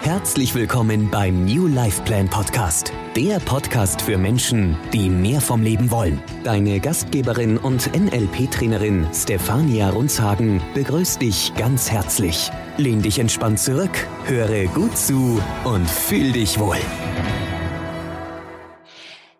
Herzlich 0.00 0.54
willkommen 0.54 1.10
beim 1.10 1.44
New 1.44 1.66
Life 1.66 2.02
Plan 2.02 2.28
Podcast, 2.28 2.92
der 3.16 3.40
Podcast 3.40 4.02
für 4.02 4.16
Menschen, 4.16 4.76
die 4.92 5.10
mehr 5.10 5.40
vom 5.40 5.62
Leben 5.62 5.90
wollen. 5.90 6.22
Deine 6.44 6.78
Gastgeberin 6.78 7.58
und 7.58 7.90
NLP-Trainerin 7.92 9.08
Stefania 9.12 9.90
Runzhagen 9.90 10.62
begrüßt 10.74 11.20
dich 11.20 11.52
ganz 11.56 11.90
herzlich. 11.90 12.50
Lehn 12.76 13.02
dich 13.02 13.18
entspannt 13.18 13.58
zurück, 13.58 14.06
höre 14.26 14.66
gut 14.66 14.96
zu 14.96 15.42
und 15.64 15.88
fühl 15.88 16.32
dich 16.32 16.58
wohl. 16.60 16.78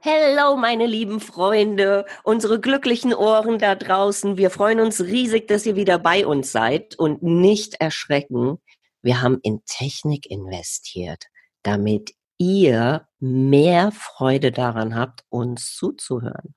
Hello, 0.00 0.56
meine 0.56 0.86
lieben 0.86 1.18
Freunde, 1.18 2.06
unsere 2.22 2.60
glücklichen 2.60 3.12
Ohren 3.12 3.58
da 3.58 3.74
draußen. 3.74 4.36
Wir 4.36 4.50
freuen 4.50 4.78
uns 4.78 5.00
riesig, 5.00 5.48
dass 5.48 5.66
ihr 5.66 5.74
wieder 5.74 5.98
bei 5.98 6.26
uns 6.26 6.52
seid 6.52 6.96
und 6.96 7.22
nicht 7.22 7.80
erschrecken. 7.80 8.58
Wir 9.06 9.22
haben 9.22 9.38
in 9.44 9.64
Technik 9.66 10.28
investiert, 10.28 11.26
damit 11.62 12.16
ihr 12.38 13.06
mehr 13.20 13.92
Freude 13.92 14.50
daran 14.50 14.96
habt, 14.96 15.22
uns 15.28 15.76
zuzuhören. 15.76 16.56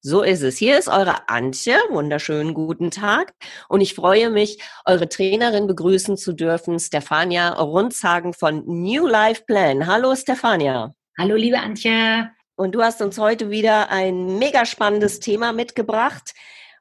So 0.00 0.22
ist 0.22 0.40
es. 0.40 0.56
Hier 0.56 0.78
ist 0.78 0.88
eure 0.88 1.28
Antje. 1.28 1.74
Wunderschönen 1.90 2.54
guten 2.54 2.90
Tag. 2.90 3.34
Und 3.68 3.82
ich 3.82 3.92
freue 3.92 4.30
mich, 4.30 4.62
eure 4.86 5.10
Trainerin 5.10 5.66
begrüßen 5.66 6.16
zu 6.16 6.32
dürfen, 6.32 6.80
Stefania 6.80 7.50
Runzhagen 7.52 8.32
von 8.32 8.64
New 8.64 9.06
Life 9.06 9.42
Plan. 9.46 9.86
Hallo, 9.86 10.16
Stefania. 10.16 10.94
Hallo, 11.18 11.34
liebe 11.34 11.58
Antje. 11.58 12.30
Und 12.56 12.74
du 12.74 12.82
hast 12.82 13.02
uns 13.02 13.18
heute 13.18 13.50
wieder 13.50 13.90
ein 13.90 14.38
mega 14.38 14.64
spannendes 14.64 15.20
Thema 15.20 15.52
mitgebracht. 15.52 16.32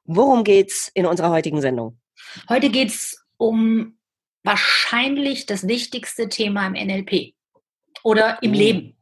Worum 0.06 0.46
geht's 0.46 0.90
in 0.94 1.06
unserer 1.06 1.32
heutigen 1.32 1.60
Sendung? 1.60 2.00
Heute 2.48 2.70
geht's 2.70 3.22
um 3.36 3.98
wahrscheinlich 4.44 5.46
das 5.46 5.68
wichtigste 5.68 6.30
Thema 6.30 6.68
im 6.68 6.74
NLP 6.74 7.34
oder 8.04 8.38
im 8.42 8.52
oh. 8.52 8.56
Leben. 8.56 8.98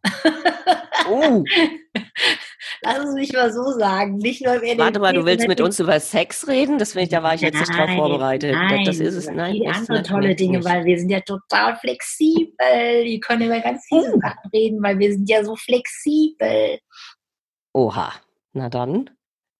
Oh. 1.09 1.43
Lass 2.83 2.99
es 2.99 3.13
mich 3.13 3.33
mal 3.33 3.51
so 3.51 3.63
sagen. 3.77 4.17
Nicht 4.17 4.43
nur 4.43 4.55
im 4.55 4.61
NLP. 4.61 4.77
Warte 4.79 4.99
mal, 4.99 5.13
du 5.13 5.25
willst 5.25 5.47
mit 5.47 5.61
uns 5.61 5.79
über 5.79 5.99
Sex 5.99 6.47
reden? 6.47 6.77
Das 6.77 6.93
finde 6.93 7.03
ich, 7.03 7.09
da 7.09 7.21
war 7.21 7.35
ich 7.35 7.41
jetzt 7.41 7.59
nicht 7.59 7.73
drauf 7.73 7.89
vorbereitet. 7.89 8.53
Nein, 8.53 8.85
das 8.85 8.99
ist 8.99 9.15
es. 9.15 9.29
Nein, 9.29 9.53
viele 9.53 9.73
andere 9.73 10.03
tolle 10.03 10.35
Dinge, 10.35 10.59
nicht. 10.59 10.67
weil 10.67 10.85
wir 10.85 10.97
sind 10.99 11.09
ja 11.09 11.21
total 11.21 11.75
flexibel. 11.77 13.03
Wir 13.03 13.19
können 13.19 13.43
über 13.43 13.59
ganz 13.59 13.85
viele 13.87 14.13
oh. 14.15 14.19
Sachen 14.19 14.49
reden, 14.53 14.81
weil 14.81 14.97
wir 14.99 15.11
sind 15.11 15.29
ja 15.29 15.43
so 15.43 15.55
flexibel. 15.55 16.79
Oha. 17.73 18.13
Na 18.53 18.69
dann. 18.69 19.09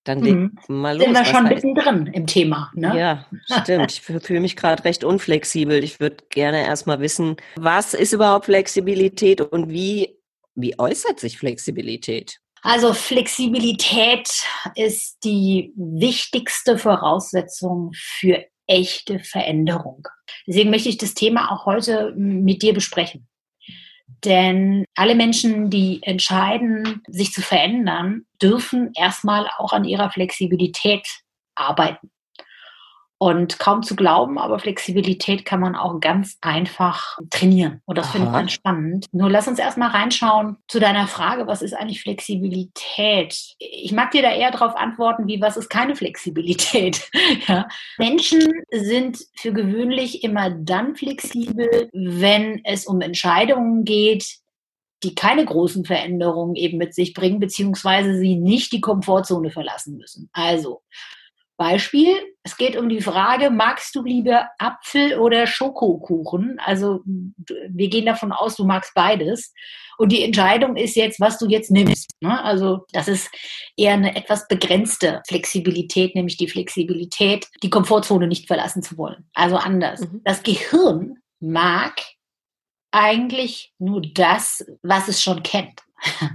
Dann 0.04 0.22
leg 0.22 0.36
mhm. 0.36 0.58
mal 0.68 0.98
los. 0.98 1.06
Sind 1.06 1.14
wir 1.14 1.26
schon 1.26 1.44
mittendrin 1.44 2.08
im 2.08 2.26
Thema, 2.26 2.72
ne? 2.74 2.98
Ja, 2.98 3.26
stimmt. 3.62 3.92
Ich 3.92 4.02
fühle 4.02 4.40
mich 4.40 4.56
gerade 4.56 4.84
recht 4.84 5.04
unflexibel. 5.04 5.84
Ich 5.84 6.00
würde 6.00 6.18
gerne 6.30 6.66
erstmal 6.66 7.00
wissen, 7.00 7.36
was 7.56 7.94
ist 7.94 8.14
überhaupt 8.14 8.46
Flexibilität 8.46 9.42
und 9.42 9.70
wie, 9.70 10.18
wie 10.56 10.78
äußert 10.80 11.20
sich 11.20 11.38
Flexibilität? 11.38 12.40
Also 12.64 12.94
Flexibilität 12.94 14.30
ist 14.76 15.24
die 15.24 15.74
wichtigste 15.76 16.78
Voraussetzung 16.78 17.92
für 17.94 18.44
echte 18.68 19.20
Veränderung. 19.20 20.08
Deswegen 20.48 20.70
möchte 20.70 20.90
ich 20.90 20.98
das 20.98 21.14
Thema 21.14 21.52
auch 21.52 21.66
heute 21.66 22.14
mit 22.16 22.62
dir 22.62 22.74
besprechen. 22.74 23.28
Denn 24.24 24.86
alle 24.96 25.16
Menschen, 25.16 25.70
die 25.72 26.02
entscheiden, 26.04 27.02
sich 27.08 27.32
zu 27.32 27.42
verändern, 27.42 28.26
dürfen 28.42 28.92
erstmal 28.96 29.48
auch 29.58 29.74
an 29.74 29.84
ihrer 29.84 30.12
Flexibilität 30.12 31.08
arbeiten. 31.56 32.11
Und 33.24 33.60
kaum 33.60 33.84
zu 33.84 33.96
glauben, 33.96 34.40
aber 34.40 34.58
Flexibilität 34.58 35.46
kann 35.46 35.60
man 35.60 35.76
auch 35.76 36.00
ganz 36.00 36.40
einfach 36.42 37.20
trainieren. 37.30 37.80
Und 37.86 38.00
das 38.00 38.10
finde 38.10 38.26
ich 38.26 38.34
ganz 38.34 38.52
spannend. 38.52 39.06
Nur 39.12 39.30
lass 39.30 39.48
uns 39.48 39.60
erstmal 39.60 39.90
reinschauen 39.90 40.58
zu 40.68 40.80
deiner 40.80 41.06
Frage, 41.06 41.46
was 41.46 41.62
ist 41.62 41.74
eigentlich 41.74 42.02
Flexibilität? 42.02 43.56
Ich 43.60 43.92
mag 43.92 44.10
dir 44.10 44.24
da 44.24 44.32
eher 44.32 44.50
darauf 44.50 44.76
antworten, 44.76 45.28
wie 45.28 45.40
was 45.40 45.56
ist 45.56 45.70
keine 45.70 45.96
Flexibilität? 45.96 47.12
ja. 47.48 47.68
Menschen 48.00 48.42
sind 48.72 49.20
für 49.36 49.54
gewöhnlich 49.54 50.24
immer 50.24 50.50
dann 50.50 50.96
flexibel, 50.96 51.92
wenn 51.94 52.62
es 52.64 52.88
um 52.88 53.02
Entscheidungen 53.02 53.86
geht, 53.86 54.40
die 55.04 55.14
keine 55.14 55.46
großen 55.46 55.86
Veränderungen 55.86 56.56
eben 56.56 56.80
mit 56.80 56.96
sich 56.96 57.14
bringen, 57.14 57.40
beziehungsweise 57.40 58.18
sie 58.18 58.36
nicht 58.36 58.72
die 58.72 58.82
Komfortzone 58.82 59.52
verlassen 59.52 59.98
müssen. 59.98 60.32
Also, 60.34 60.82
Beispiel, 61.62 62.16
es 62.42 62.58
geht 62.58 62.76
um 62.76 62.90
die 62.90 63.02
Frage, 63.02 63.52
magst 63.52 63.94
du 63.94 64.04
lieber 64.04 64.50
Apfel 64.58 65.20
oder 65.20 65.46
Schokokuchen? 65.46 66.60
Also 66.66 67.02
wir 67.06 67.88
gehen 67.88 68.08
davon 68.08 68.32
aus, 68.32 68.56
du 68.56 68.66
magst 68.66 68.96
beides. 68.96 69.54
Und 70.00 70.12
die 70.12 70.24
Entscheidung 70.24 70.76
ist 70.76 70.96
jetzt, 70.96 71.20
was 71.20 71.38
du 71.38 71.48
jetzt 71.48 71.70
nimmst. 71.70 72.16
Ne? 72.20 72.44
Also 72.44 72.88
das 72.94 73.08
ist 73.08 73.30
eher 73.78 73.94
eine 73.94 74.16
etwas 74.16 74.48
begrenzte 74.48 75.22
Flexibilität, 75.28 76.16
nämlich 76.16 76.36
die 76.38 76.48
Flexibilität, 76.48 77.48
die 77.62 77.70
Komfortzone 77.70 78.26
nicht 78.26 78.48
verlassen 78.48 78.82
zu 78.82 78.98
wollen. 78.98 79.30
Also 79.36 79.58
anders. 79.58 80.00
Mhm. 80.00 80.22
Das 80.24 80.42
Gehirn 80.42 81.20
mag 81.40 82.02
eigentlich 82.90 83.72
nur 83.78 84.02
das, 84.02 84.66
was 84.82 85.10
es 85.10 85.22
schon 85.22 85.44
kennt. 85.44 85.84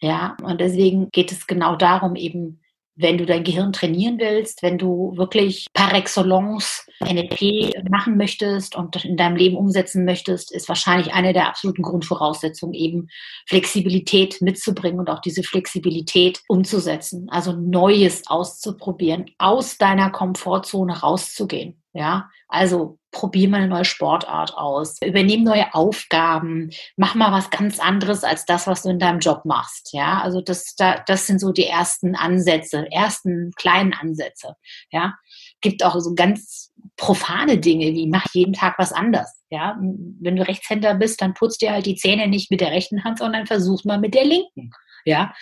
ja, 0.00 0.36
und 0.42 0.60
deswegen 0.60 1.08
geht 1.12 1.32
es 1.32 1.46
genau 1.46 1.76
darum, 1.76 2.14
eben 2.14 2.60
wenn 2.96 3.18
du 3.18 3.26
dein 3.26 3.44
Gehirn 3.44 3.72
trainieren 3.72 4.18
willst, 4.18 4.62
wenn 4.62 4.78
du 4.78 5.16
wirklich 5.16 5.66
par 5.72 5.92
excellence 5.94 6.86
NLP 7.00 7.72
machen 7.90 8.16
möchtest 8.16 8.76
und 8.76 9.04
in 9.04 9.16
deinem 9.16 9.36
Leben 9.36 9.56
umsetzen 9.56 10.04
möchtest, 10.04 10.52
ist 10.52 10.68
wahrscheinlich 10.68 11.12
eine 11.12 11.32
der 11.32 11.48
absoluten 11.48 11.82
Grundvoraussetzungen 11.82 12.74
eben 12.74 13.08
Flexibilität 13.46 14.40
mitzubringen 14.40 15.00
und 15.00 15.10
auch 15.10 15.20
diese 15.20 15.42
Flexibilität 15.42 16.42
umzusetzen. 16.48 17.28
Also 17.30 17.52
Neues 17.52 18.26
auszuprobieren, 18.26 19.26
aus 19.38 19.76
deiner 19.76 20.10
Komfortzone 20.10 21.00
rauszugehen. 21.00 21.82
Ja, 21.92 22.28
also 22.48 22.98
probier 23.14 23.48
mal 23.48 23.58
eine 23.58 23.68
neue 23.68 23.84
Sportart 23.86 24.54
aus, 24.54 24.98
übernehm 25.02 25.44
neue 25.44 25.72
Aufgaben, 25.72 26.70
mach 26.96 27.14
mal 27.14 27.32
was 27.32 27.48
ganz 27.48 27.80
anderes 27.80 28.24
als 28.24 28.44
das, 28.44 28.66
was 28.66 28.82
du 28.82 28.90
in 28.90 28.98
deinem 28.98 29.20
Job 29.20 29.46
machst. 29.46 29.94
Ja, 29.94 30.20
also 30.20 30.42
das, 30.42 30.74
das 30.76 31.26
sind 31.26 31.40
so 31.40 31.52
die 31.52 31.66
ersten 31.66 32.14
Ansätze, 32.14 32.86
ersten 32.90 33.52
kleinen 33.56 33.94
Ansätze. 33.94 34.56
Ja, 34.90 35.14
gibt 35.62 35.82
auch 35.82 35.98
so 36.00 36.14
ganz 36.14 36.72
profane 36.96 37.58
Dinge 37.58 37.86
wie 37.94 38.06
mach 38.08 38.26
jeden 38.34 38.52
Tag 38.52 38.74
was 38.78 38.92
anders. 38.92 39.40
Ja, 39.48 39.78
wenn 39.80 40.36
du 40.36 40.46
Rechtshänder 40.46 40.94
bist, 40.94 41.22
dann 41.22 41.32
putzt 41.32 41.62
dir 41.62 41.72
halt 41.72 41.86
die 41.86 41.96
Zähne 41.96 42.26
nicht 42.26 42.50
mit 42.50 42.60
der 42.60 42.72
rechten 42.72 43.04
Hand, 43.04 43.18
sondern 43.18 43.46
versuch 43.46 43.84
mal 43.84 43.98
mit 43.98 44.14
der 44.14 44.24
linken. 44.24 44.72
Ja, 45.04 45.32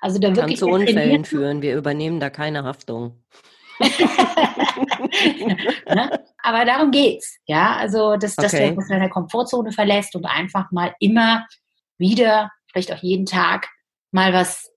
also 0.00 0.18
da 0.18 0.34
wirklich 0.36 0.60
Kann 0.60 0.68
zu 0.68 0.74
Unfällen 0.74 1.24
führen. 1.24 1.62
Wir 1.62 1.76
übernehmen 1.76 2.20
da 2.20 2.28
keine 2.28 2.64
Haftung. 2.64 3.22
ne? 5.94 6.24
Aber 6.42 6.64
darum 6.64 6.90
geht's. 6.90 7.38
Ja, 7.46 7.76
also, 7.76 8.16
dass, 8.16 8.38
okay. 8.38 8.42
dass 8.42 8.52
du 8.52 8.78
aus 8.78 8.88
deiner 8.88 9.08
Komfortzone 9.08 9.72
verlässt 9.72 10.14
und 10.16 10.24
einfach 10.24 10.70
mal 10.70 10.94
immer 11.00 11.46
wieder, 11.98 12.50
vielleicht 12.70 12.92
auch 12.92 13.02
jeden 13.02 13.26
Tag, 13.26 13.68
mal 14.10 14.32
was 14.32 14.70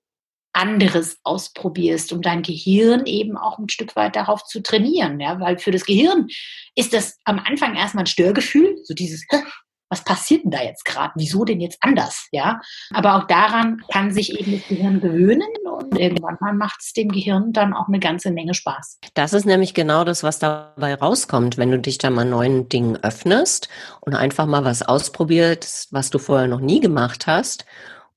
anderes 0.54 1.20
ausprobierst, 1.24 2.14
um 2.14 2.22
dein 2.22 2.42
Gehirn 2.42 3.06
eben 3.06 3.38
auch 3.38 3.60
ein 3.60 3.68
Stück 3.68 3.96
weit 3.96 4.16
darauf 4.16 4.46
zu 4.46 4.64
trainieren. 4.64 5.20
Ja, 5.20 5.40
weil 5.40 5.60
für 5.60 5.72
das 5.72 5.86
Gehirn 5.86 6.28
ist 6.76 6.94
das 6.94 7.20
am 7.26 7.40
Anfang 7.40 7.76
erstmal 7.76 8.04
ein 8.04 8.08
Störgefühl, 8.08 8.78
so 8.84 8.94
dieses, 8.94 9.26
was 9.90 10.04
passiert 10.04 10.46
denn 10.46 10.52
da 10.52 10.64
jetzt 10.64 10.86
gerade? 10.86 11.14
Wieso 11.18 11.44
denn 11.44 11.60
jetzt 11.60 11.78
anders? 11.82 12.28
Ja, 12.32 12.62
aber 12.92 13.16
auch 13.16 13.28
daran 13.28 13.82
kann 13.92 14.12
sich 14.12 14.40
eben 14.40 14.54
das 14.54 14.68
Gehirn 14.68 15.02
gewöhnen 15.02 15.50
und 15.76 15.98
irgendwann 15.98 16.38
mal 16.40 16.54
macht 16.54 16.82
es 16.82 16.94
dem 16.94 17.10
Gehirn 17.10 17.54
dann 17.54 17.74
auch 17.74 17.88
eine 17.88 18.00
ganze 18.00 18.32
Menge 18.32 18.54
Spaß. 18.54 19.00
Das 19.14 19.34
ist 19.34 19.46
nämlich 19.46 19.74
genau 19.74 20.04
das, 20.04 20.24
was 20.24 20.40
dabei 20.40 20.96
rauskommt, 20.96 21.58
wenn 21.58 21.72
du 21.72 21.80
dich 21.80 21.98
da 21.98 22.10
mal 22.10 22.26
neuen 22.26 22.70
Dingen 22.70 22.98
öffnest 23.04 23.70
und 24.02 24.16
einfach 24.16 24.46
mal 24.46 24.64
was 24.64 24.82
ausprobierst, 24.82 25.90
was 25.92 26.10
du 26.10 26.20
vorher 26.20 26.48
noch 26.48 26.62
nie 26.62 26.80
gemacht 26.80 27.28
hast 27.28 27.66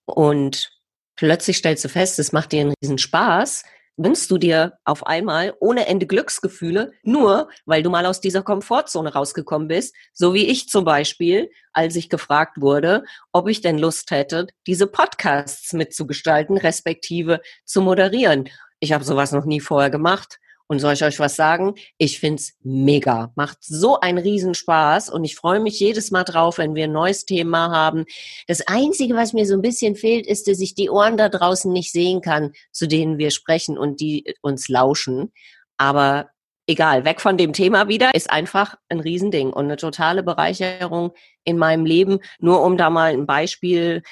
und 0.04 0.70
plötzlich 1.16 1.58
stellst 1.58 1.84
du 1.84 1.88
fest, 1.88 2.18
es 2.18 2.32
macht 2.32 2.52
dir 2.52 2.62
einen 2.62 2.74
riesen 2.82 2.98
Spaß, 2.98 3.64
wünschst 3.98 4.30
du 4.30 4.38
dir 4.38 4.78
auf 4.84 5.06
einmal 5.06 5.54
ohne 5.60 5.86
Ende 5.86 6.06
Glücksgefühle, 6.06 6.92
nur 7.02 7.50
weil 7.66 7.82
du 7.82 7.90
mal 7.90 8.06
aus 8.06 8.20
dieser 8.20 8.42
Komfortzone 8.42 9.12
rausgekommen 9.12 9.68
bist, 9.68 9.94
so 10.14 10.32
wie 10.32 10.46
ich 10.46 10.68
zum 10.68 10.84
Beispiel, 10.84 11.50
als 11.72 11.96
ich 11.96 12.08
gefragt 12.08 12.60
wurde, 12.60 13.04
ob 13.32 13.48
ich 13.48 13.60
denn 13.60 13.76
Lust 13.76 14.10
hätte, 14.10 14.46
diese 14.66 14.86
Podcasts 14.86 15.72
mitzugestalten, 15.72 16.56
respektive 16.56 17.40
zu 17.64 17.82
moderieren. 17.82 18.48
Ich 18.80 18.92
habe 18.92 19.04
sowas 19.04 19.32
noch 19.32 19.44
nie 19.44 19.60
vorher 19.60 19.90
gemacht 19.90 20.38
Und 20.68 20.80
soll 20.80 20.92
ich 20.92 21.02
euch 21.02 21.18
was 21.18 21.34
sagen? 21.34 21.74
Ich 21.96 22.20
find's 22.20 22.52
mega. 22.62 23.32
Macht 23.36 23.58
so 23.62 24.00
einen 24.00 24.18
Riesenspaß 24.18 25.08
und 25.08 25.24
ich 25.24 25.34
freue 25.34 25.60
mich 25.60 25.80
jedes 25.80 26.10
Mal 26.10 26.24
drauf, 26.24 26.58
wenn 26.58 26.74
wir 26.74 26.84
ein 26.84 26.92
neues 26.92 27.24
Thema 27.24 27.70
haben. 27.70 28.04
Das 28.46 28.66
Einzige, 28.66 29.14
was 29.14 29.32
mir 29.32 29.46
so 29.46 29.54
ein 29.54 29.62
bisschen 29.62 29.96
fehlt, 29.96 30.26
ist, 30.26 30.46
dass 30.46 30.60
ich 30.60 30.74
die 30.74 30.90
Ohren 30.90 31.16
da 31.16 31.30
draußen 31.30 31.72
nicht 31.72 31.90
sehen 31.90 32.20
kann, 32.20 32.52
zu 32.70 32.86
denen 32.86 33.16
wir 33.16 33.30
sprechen 33.30 33.78
und 33.78 34.00
die 34.00 34.34
uns 34.42 34.68
lauschen. 34.68 35.32
Aber 35.78 36.28
egal, 36.66 37.06
weg 37.06 37.22
von 37.22 37.38
dem 37.38 37.54
Thema 37.54 37.88
wieder, 37.88 38.14
ist 38.14 38.30
einfach 38.30 38.76
ein 38.90 39.00
Riesending 39.00 39.52
und 39.54 39.64
eine 39.64 39.76
totale 39.76 40.22
Bereicherung 40.22 41.12
in 41.44 41.56
meinem 41.56 41.86
Leben. 41.86 42.18
Nur 42.40 42.62
um 42.62 42.76
da 42.76 42.90
mal 42.90 43.12
ein 43.12 43.26
Beispiel 43.26 44.02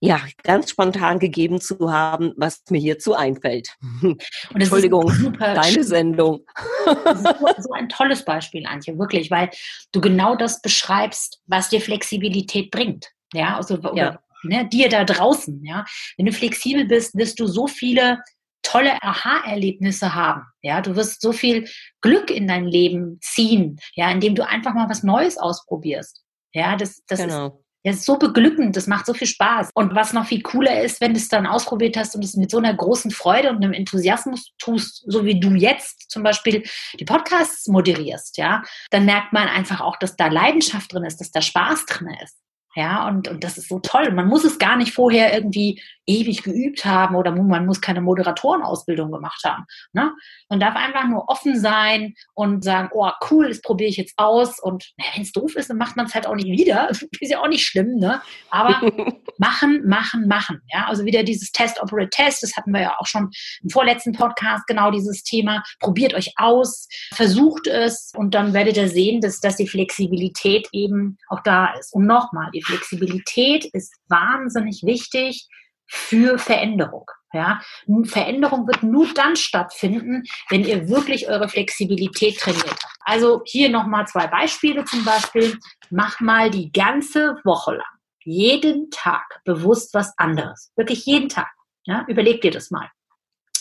ja, 0.00 0.20
ganz 0.42 0.70
spontan 0.70 1.18
gegeben 1.18 1.60
zu 1.60 1.90
haben, 1.90 2.32
was 2.36 2.62
mir 2.70 2.80
hierzu 2.80 3.14
einfällt. 3.14 3.68
Entschuldigung, 4.54 5.10
deine 5.38 5.84
Sendung. 5.84 6.40
So, 6.84 7.34
so, 7.58 7.72
ein 7.72 7.88
tolles 7.88 8.24
Beispiel, 8.24 8.66
Antje, 8.66 8.98
wirklich, 8.98 9.30
weil 9.30 9.50
du 9.92 10.00
genau 10.00 10.36
das 10.36 10.60
beschreibst, 10.60 11.40
was 11.46 11.70
dir 11.70 11.80
Flexibilität 11.80 12.70
bringt. 12.70 13.10
Ja, 13.32 13.56
also 13.56 13.78
ja. 13.94 14.20
Ne, 14.42 14.68
dir 14.68 14.88
da 14.88 15.04
draußen, 15.04 15.64
ja. 15.64 15.84
Wenn 16.16 16.26
du 16.26 16.32
flexibel 16.32 16.84
bist, 16.84 17.16
wirst 17.16 17.40
du 17.40 17.46
so 17.46 17.66
viele 17.66 18.22
tolle 18.62 19.02
Aha-Erlebnisse 19.02 20.14
haben. 20.14 20.42
Ja, 20.60 20.80
du 20.80 20.94
wirst 20.94 21.20
so 21.20 21.32
viel 21.32 21.68
Glück 22.00 22.30
in 22.30 22.46
dein 22.46 22.66
Leben 22.66 23.18
ziehen, 23.22 23.78
ja, 23.94 24.10
indem 24.10 24.34
du 24.34 24.46
einfach 24.46 24.74
mal 24.74 24.88
was 24.88 25.02
Neues 25.02 25.38
ausprobierst. 25.38 26.22
Ja, 26.52 26.76
das, 26.76 27.02
das 27.06 27.20
genau. 27.20 27.46
ist 27.46 27.65
ja, 27.86 27.92
ist 27.92 28.04
so 28.04 28.18
beglückend, 28.18 28.74
das 28.74 28.88
macht 28.88 29.06
so 29.06 29.14
viel 29.14 29.28
Spaß. 29.28 29.70
Und 29.72 29.94
was 29.94 30.12
noch 30.12 30.26
viel 30.26 30.42
cooler 30.42 30.82
ist, 30.82 31.00
wenn 31.00 31.14
du 31.14 31.20
es 31.20 31.28
dann 31.28 31.46
ausprobiert 31.46 31.96
hast 31.96 32.16
und 32.16 32.24
es 32.24 32.34
mit 32.34 32.50
so 32.50 32.58
einer 32.58 32.74
großen 32.74 33.12
Freude 33.12 33.48
und 33.48 33.62
einem 33.62 33.72
Enthusiasmus 33.72 34.52
tust, 34.58 35.04
so 35.06 35.24
wie 35.24 35.38
du 35.38 35.50
jetzt 35.50 36.10
zum 36.10 36.24
Beispiel 36.24 36.64
die 36.98 37.04
Podcasts 37.04 37.68
moderierst, 37.68 38.38
ja, 38.38 38.64
dann 38.90 39.04
merkt 39.04 39.32
man 39.32 39.46
einfach 39.46 39.80
auch, 39.80 39.96
dass 39.98 40.16
da 40.16 40.26
Leidenschaft 40.26 40.92
drin 40.92 41.04
ist, 41.04 41.20
dass 41.20 41.30
da 41.30 41.40
Spaß 41.40 41.86
drin 41.86 42.08
ist. 42.24 42.36
Ja, 42.74 43.06
und, 43.06 43.28
und 43.28 43.44
das 43.44 43.56
ist 43.56 43.68
so 43.68 43.78
toll. 43.78 44.10
Man 44.10 44.26
muss 44.26 44.42
es 44.42 44.58
gar 44.58 44.76
nicht 44.76 44.92
vorher 44.92 45.32
irgendwie 45.32 45.80
ewig 46.06 46.42
geübt 46.42 46.84
haben 46.84 47.16
oder 47.16 47.32
man 47.32 47.66
muss 47.66 47.80
keine 47.80 48.00
Moderatorenausbildung 48.00 49.10
gemacht 49.10 49.42
haben. 49.44 49.64
Ne? 49.92 50.12
Man 50.48 50.60
darf 50.60 50.76
einfach 50.76 51.06
nur 51.08 51.28
offen 51.28 51.58
sein 51.58 52.14
und 52.34 52.64
sagen, 52.64 52.90
oh 52.92 53.10
cool, 53.30 53.48
das 53.48 53.60
probiere 53.60 53.90
ich 53.90 53.96
jetzt 53.96 54.14
aus. 54.16 54.60
Und 54.60 54.92
wenn 54.96 55.22
es 55.22 55.32
doof 55.32 55.56
ist, 55.56 55.68
dann 55.70 55.78
macht 55.78 55.96
man 55.96 56.06
es 56.06 56.14
halt 56.14 56.26
auch 56.26 56.34
nicht 56.34 56.46
wieder. 56.46 56.88
ist 57.20 57.30
ja 57.30 57.40
auch 57.40 57.48
nicht 57.48 57.66
schlimm, 57.66 57.96
ne? 57.96 58.22
Aber 58.50 58.80
machen, 59.38 59.86
machen, 59.86 60.28
machen. 60.28 60.62
Ja, 60.72 60.86
also 60.86 61.04
wieder 61.04 61.22
dieses 61.24 61.50
Test, 61.50 61.82
Operate 61.82 62.10
Test, 62.10 62.42
das 62.42 62.56
hatten 62.56 62.72
wir 62.72 62.80
ja 62.80 62.96
auch 62.98 63.06
schon 63.06 63.30
im 63.62 63.70
vorletzten 63.70 64.12
Podcast, 64.12 64.66
genau 64.66 64.90
dieses 64.90 65.22
Thema. 65.22 65.62
Probiert 65.80 66.14
euch 66.14 66.32
aus, 66.36 66.88
versucht 67.14 67.66
es 67.66 68.12
und 68.16 68.34
dann 68.34 68.52
werdet 68.52 68.76
ihr 68.76 68.88
sehen, 68.88 69.20
dass, 69.20 69.40
dass 69.40 69.56
die 69.56 69.68
Flexibilität 69.68 70.68
eben 70.72 71.18
auch 71.28 71.40
da 71.42 71.74
ist. 71.74 71.92
Und 71.92 72.06
nochmal, 72.06 72.50
die 72.54 72.62
Flexibilität 72.62 73.64
ist 73.64 73.92
wahnsinnig 74.08 74.82
wichtig 74.84 75.48
für 75.86 76.38
Veränderung. 76.38 77.10
Ja, 77.32 77.60
Veränderung 78.04 78.66
wird 78.66 78.82
nur 78.82 79.12
dann 79.12 79.36
stattfinden, 79.36 80.22
wenn 80.48 80.64
ihr 80.64 80.88
wirklich 80.88 81.28
eure 81.28 81.48
Flexibilität 81.48 82.38
trainiert 82.38 82.70
habt. 82.70 82.96
Also 83.00 83.42
hier 83.44 83.68
nochmal 83.68 84.06
zwei 84.06 84.26
Beispiele 84.26 84.84
zum 84.84 85.04
Beispiel. 85.04 85.58
Mach 85.90 86.20
mal 86.20 86.50
die 86.50 86.72
ganze 86.72 87.36
Woche 87.44 87.72
lang, 87.74 87.86
jeden 88.24 88.90
Tag 88.90 89.40
bewusst 89.44 89.92
was 89.92 90.16
anderes. 90.16 90.72
Wirklich 90.76 91.04
jeden 91.04 91.28
Tag. 91.28 91.50
Ja, 91.84 92.04
überleg 92.08 92.40
dir 92.40 92.52
das 92.52 92.70
mal. 92.70 92.90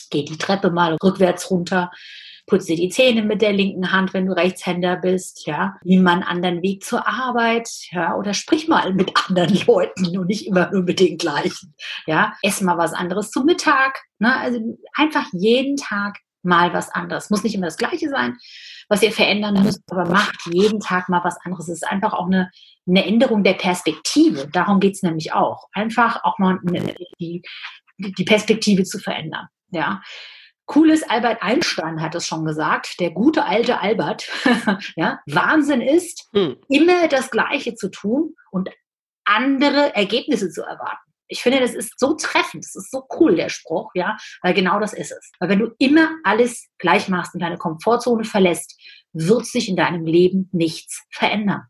Geh 0.10 0.24
die 0.24 0.38
Treppe 0.38 0.72
mal 0.72 0.96
rückwärts 1.04 1.50
runter 1.52 1.92
putz 2.48 2.66
dir 2.66 2.76
die 2.76 2.90
Zähne 2.90 3.24
mit 3.24 3.42
der 3.42 3.54
linken 3.54 3.92
Hand, 3.92 4.14
wenn 4.14 4.28
du 4.28 4.34
Rechtshänder 4.34 4.98
bist, 4.98 5.48
ja, 5.48 5.76
nimm 5.84 6.04
mal 6.04 6.14
einen 6.14 6.24
anderen 6.24 6.62
Weg 6.62 6.84
zur 6.84 7.08
Arbeit, 7.08 7.70
ja, 7.92 8.16
oder 8.16 8.34
sprich 8.34 8.68
mal 8.68 8.94
mit 8.94 9.12
anderen 9.28 9.56
Leuten 9.68 10.18
und 10.18 10.28
nicht 10.28 10.48
immer 10.48 10.70
nur 10.72 10.84
mit 10.84 11.00
den 11.00 11.18
gleichen, 11.18 11.74
ja, 12.06 12.34
ess 12.42 12.62
mal 12.62 12.78
was 12.78 12.94
anderes 12.94 13.32
zum 13.32 13.46
Mittag, 13.46 14.00
ne, 14.20 14.36
also 14.38 14.60
einfach 14.94 15.26
jeden 15.34 15.78
Tag 15.78 16.18
mal 16.46 16.74
was 16.74 16.90
anderes. 16.90 17.30
Muss 17.30 17.44
nicht 17.44 17.56
immer 17.56 17.66
das 17.66 17.78
Gleiche 17.78 18.08
sein, 18.10 18.38
was 18.88 19.02
ihr 19.02 19.12
verändern 19.12 19.64
müsst, 19.64 19.82
aber 19.90 20.06
macht 20.06 20.36
jeden 20.52 20.80
Tag 20.80 21.10
mal 21.10 21.24
was 21.24 21.38
anderes. 21.44 21.68
Es 21.68 21.82
ist 21.82 21.88
einfach 21.88 22.14
auch 22.14 22.28
eine, 22.28 22.52
eine 22.88 23.06
Änderung 23.06 23.44
der 23.44 23.54
Perspektive. 23.56 24.48
Darum 24.48 24.80
geht's 24.80 25.02
nämlich 25.02 25.34
auch. 25.34 25.68
Einfach 25.74 26.24
auch 26.24 26.38
mal 26.38 26.60
eine, 26.68 26.94
die, 27.20 27.42
die 27.98 28.24
Perspektive 28.24 28.84
zu 28.84 29.00
verändern. 29.00 29.48
Ja, 29.72 30.02
Cooles 30.66 31.04
Albert 31.04 31.42
Einstein 31.42 32.02
hat 32.02 32.16
es 32.16 32.26
schon 32.26 32.46
gesagt, 32.46 33.00
der 33.00 33.12
gute 33.12 33.46
alte 33.46 33.80
Albert, 33.80 34.28
ja, 34.96 35.20
Wahnsinn 35.28 35.82
ist, 35.82 36.28
hm. 36.34 36.58
immer 36.68 37.08
das 37.08 37.30
Gleiche 37.30 37.76
zu 37.76 37.90
tun 37.90 38.36
und 38.52 38.70
andere 39.26 39.96
Ergebnisse 39.96 40.50
zu 40.50 40.62
erwarten. 40.62 41.12
Ich 41.28 41.42
finde, 41.42 41.60
das 41.60 41.74
ist 41.74 42.00
so 42.00 42.14
treffend, 42.16 42.64
das 42.64 42.76
ist 42.76 42.92
so 42.92 43.08
cool, 43.20 43.36
der 43.36 43.50
Spruch, 43.50 43.92
ja, 43.96 44.18
weil 44.42 44.54
genau 44.54 44.80
das 44.80 44.94
ist 44.94 45.12
es. 45.12 45.32
Weil 45.40 45.50
wenn 45.50 45.60
du 45.60 45.74
immer 45.80 46.10
alles 46.24 46.68
gleich 46.78 47.10
machst 47.10 47.34
und 47.34 47.42
deine 47.42 47.58
Komfortzone 47.58 48.24
verlässt, 48.24 48.80
wird 49.14 49.46
sich 49.46 49.70
in 49.70 49.76
deinem 49.76 50.06
Leben 50.06 50.50
nichts 50.52 51.04
verändern. 51.10 51.64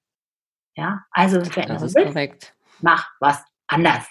Ja, 0.76 1.06
also, 1.12 1.38
wenn 1.38 1.68
das 1.68 1.84
ist 1.84 1.96
willst, 1.96 2.14
korrekt. 2.14 2.56
mach 2.82 3.10
was 3.22 3.42
anders. 3.68 4.06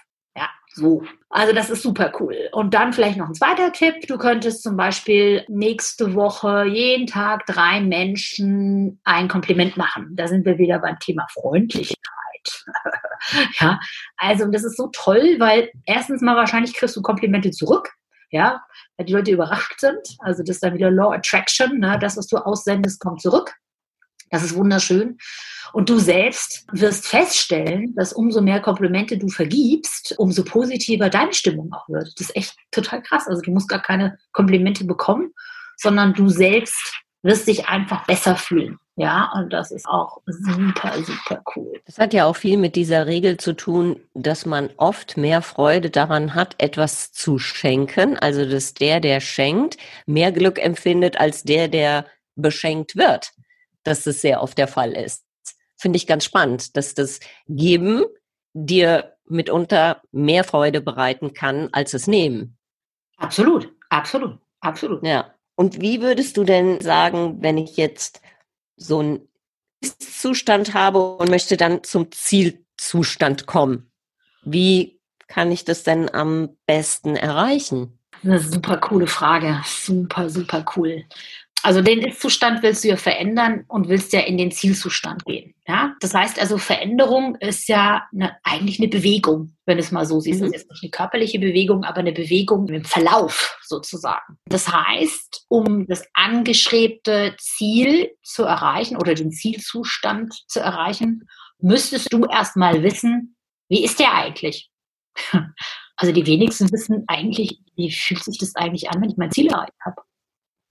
So. 0.75 1.05
Also 1.31 1.53
das 1.53 1.71
ist 1.71 1.83
super 1.83 2.13
cool. 2.19 2.37
Und 2.53 2.75
dann 2.75 2.93
vielleicht 2.93 3.17
noch 3.17 3.29
ein 3.29 3.35
zweiter 3.35 3.73
Tipp. 3.73 4.07
Du 4.09 4.19
könntest 4.19 4.63
zum 4.63 4.77
Beispiel 4.77 5.45
nächste 5.49 6.15
Woche 6.15 6.65
jeden 6.65 7.07
Tag 7.07 7.47
drei 7.47 7.81
Menschen 7.81 9.01
ein 9.05 9.29
Kompliment 9.29 9.77
machen. 9.77 10.11
Da 10.17 10.27
sind 10.27 10.45
wir 10.45 10.59
wieder 10.59 10.81
beim 10.81 10.99
Thema 10.99 11.27
Freundlichkeit. 11.33 11.97
ja, 13.61 13.79
also 14.17 14.47
das 14.47 14.65
ist 14.65 14.77
so 14.77 14.89
toll, 14.93 15.37
weil 15.39 15.71
erstens 15.87 16.23
mal 16.23 16.37
wahrscheinlich 16.37 16.75
kriegst 16.75 16.97
du 16.97 17.03
Komplimente 17.03 17.53
zurück. 17.53 17.93
Ja, 18.31 18.65
weil 18.97 19.07
die 19.07 19.13
Leute 19.13 19.31
überrascht 19.31 19.79
sind. 19.79 20.17
Also 20.19 20.43
das 20.43 20.57
ist 20.57 20.65
dann 20.65 20.75
wieder 20.75 20.91
Law 20.91 21.13
Attraction. 21.13 21.79
Ne? 21.79 21.97
Das, 22.01 22.17
was 22.17 22.27
du 22.27 22.37
aussendest, 22.37 22.99
kommt 22.99 23.23
zurück. 23.23 23.55
Das 24.31 24.43
ist 24.43 24.57
wunderschön. 24.57 25.19
Und 25.75 25.91
du 25.91 25.99
selbst 25.99 26.67
wirst 26.73 27.07
feststellen, 27.07 27.95
dass 27.97 28.13
umso 28.13 28.41
mehr 28.41 28.61
Komplimente 28.61 29.19
du 29.19 29.29
vergibst, 29.29 30.15
umso 30.19 30.45
positiver 30.45 31.11
deine 31.11 31.33
Stimmung 31.33 31.73
auch 31.73 31.89
wird. 31.89 32.13
Das 32.17 32.29
ist 32.29 32.37
echt 32.37 32.57
total 32.71 33.03
krass. 33.03 33.27
Also 33.27 33.43
du 33.43 33.51
musst 33.51 33.69
gar 33.69 33.83
keine 33.83 34.17
Komplimente 34.33 34.85
bekommen, 34.85 35.33
sondern 35.77 36.15
du 36.15 36.29
selbst 36.29 36.95
wirst 37.23 37.49
dich 37.49 37.69
einfach 37.69 38.07
besser 38.07 38.37
fühlen. 38.37 38.79
Ja, 38.97 39.33
und 39.35 39.53
das 39.53 39.73
ist 39.73 39.87
auch 39.89 40.21
super, 40.27 40.93
super 41.03 41.43
cool. 41.57 41.81
Das 41.87 41.99
hat 41.99 42.15
ja 42.15 42.27
auch 42.27 42.37
viel 42.37 42.57
mit 42.57 42.77
dieser 42.77 43.09
Regel 43.09 43.39
zu 43.39 43.53
tun, 43.53 43.99
dass 44.15 44.47
man 44.47 44.71
oft 44.77 45.17
mehr 45.17 45.43
Freude 45.43 45.91
daran 45.91 46.37
hat, 46.37 46.55
etwas 46.59 47.11
zu 47.11 47.39
schenken. 47.39 48.17
Also, 48.17 48.49
dass 48.49 48.75
der, 48.75 49.01
der 49.01 49.19
schenkt, 49.19 49.79
mehr 50.07 50.31
Glück 50.31 50.65
empfindet 50.65 51.19
als 51.19 51.43
der, 51.43 51.67
der 51.67 52.07
beschenkt 52.37 52.95
wird 52.95 53.33
dass 53.85 54.05
das 54.05 54.21
sehr 54.21 54.43
oft 54.43 54.59
der 54.59 54.69
Fall 54.69 54.93
ist. 54.93 55.23
Finde 55.77 55.97
ich 55.97 56.07
ganz 56.07 56.25
spannend, 56.25 56.77
dass 56.77 56.95
das 56.95 57.21
Geben 57.49 58.05
dir 58.53 59.17
mitunter 59.27 60.03
mehr 60.13 60.45
Freude 60.45 60.81
bereiten 60.81 61.35
kann 61.35 61.69
als 61.73 61.93
das 61.93 62.07
Nehmen. 62.07 62.57
Absolut, 63.17 63.73
absolut, 63.91 64.39
absolut. 64.61 65.05
Ja. 65.05 65.35
Und 65.57 65.81
wie 65.81 66.01
würdest 66.01 66.37
du 66.37 66.45
denn 66.45 66.81
sagen, 66.81 67.41
wenn 67.41 67.59
ich 67.59 67.77
jetzt 67.77 68.21
so 68.77 68.99
einen 68.99 69.29
Zustand 69.83 70.75
habe 70.75 71.17
und 71.17 71.31
möchte 71.31 71.57
dann 71.57 71.85
zum 71.85 72.11
Zielzustand 72.11 73.47
kommen? 73.47 73.91
Wie 74.43 75.01
kann 75.29 75.53
ich 75.53 75.65
das 75.65 75.85
denn 75.85 76.13
am 76.13 76.57
besten 76.67 77.17
erreichen? 77.17 77.99
Eine 78.23 78.41
super 78.41 78.79
coole 78.79 79.07
Frage. 79.07 79.61
Super, 79.65 80.29
super 80.29 80.65
cool. 80.77 81.05
Also 81.65 81.81
den 81.81 82.03
Ist-Zustand 82.03 82.63
willst 82.63 82.85
du 82.85 82.89
ja 82.89 82.99
verändern 82.99 83.65
und 83.69 83.89
willst 83.89 84.13
ja 84.13 84.21
in 84.21 84.37
den 84.37 84.51
Zielzustand 84.51 85.25
gehen. 85.25 85.55
Ja? 85.67 85.95
Das 86.01 86.13
heißt 86.13 86.39
also, 86.39 86.59
Veränderung 86.59 87.37
ist 87.37 87.69
ja 87.69 88.07
eine, 88.13 88.37
eigentlich 88.43 88.79
eine 88.79 88.89
Bewegung, 88.89 89.57
wenn 89.65 89.79
du 89.79 89.83
es 89.83 89.91
mal 89.91 90.05
so 90.05 90.21
siehst. 90.21 90.41
Mhm. 90.41 90.45
Das 90.45 90.49
ist 90.49 90.61
jetzt 90.61 90.71
nicht 90.71 90.83
eine 90.83 90.91
körperliche 90.91 91.39
Bewegung, 91.39 91.85
aber 91.85 92.01
eine 92.01 92.13
Bewegung 92.13 92.69
im 92.69 92.85
Verlauf 92.85 93.59
sozusagen. 93.63 94.37
Das 94.45 94.69
heißt, 94.71 95.47
um 95.49 95.87
das 95.87 96.07
angestrebte 96.13 97.35
Ziel 97.39 98.11
zu 98.23 98.43
erreichen 98.43 98.99
oder 98.99 99.15
den 99.15 99.33
Zielzustand 99.33 100.35
zu 100.47 100.61
erreichen, 100.61 101.27
müsstest 101.61 102.13
du 102.13 102.27
erstmal 102.27 102.83
wissen, 102.83 103.37
wie 103.71 103.85
ist 103.85 103.99
der 103.99 104.13
eigentlich? 104.15 104.71
Also 105.97 106.13
die 106.13 106.27
wenigsten 106.27 106.73
wissen 106.73 107.05
eigentlich, 107.07 107.61
wie 107.77 107.89
fühlt 107.89 108.25
sich 108.25 108.37
das 108.37 108.57
eigentlich 108.57 108.91
an, 108.91 109.01
wenn 109.01 109.11
ich 109.11 109.17
mein 109.17 109.31
Ziel 109.31 109.47
erreicht 109.47 109.71
habe 109.85 110.03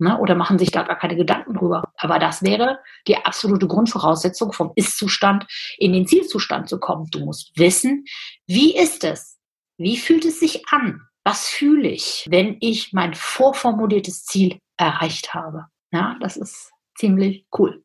ne? 0.03 0.19
oder 0.19 0.35
machen 0.35 0.59
sich 0.59 0.71
da 0.71 0.83
gar 0.83 0.97
keine 0.97 1.15
Gedanken 1.15 1.55
drüber. 1.55 1.91
Aber 1.97 2.19
das 2.19 2.43
wäre 2.43 2.79
die 3.07 3.17
absolute 3.17 3.67
Grundvoraussetzung, 3.67 4.53
vom 4.53 4.71
Ist-Zustand 4.75 5.45
in 5.77 5.93
den 5.93 6.07
Zielzustand 6.07 6.69
zu 6.69 6.79
kommen. 6.79 7.07
Du 7.11 7.19
musst 7.19 7.57
wissen, 7.57 8.05
wie 8.45 8.75
ist 8.77 9.03
es? 9.03 9.39
Wie 9.77 9.97
fühlt 9.97 10.25
es 10.25 10.39
sich 10.39 10.67
an? 10.69 11.01
Was 11.23 11.47
fühle 11.47 11.89
ich, 11.89 12.25
wenn 12.29 12.57
ich 12.59 12.93
mein 12.93 13.13
vorformuliertes 13.13 14.25
Ziel 14.25 14.59
erreicht 14.77 15.33
habe? 15.33 15.67
Ja, 15.91 16.17
das 16.19 16.37
ist 16.37 16.71
ziemlich 16.95 17.45
cool. 17.57 17.83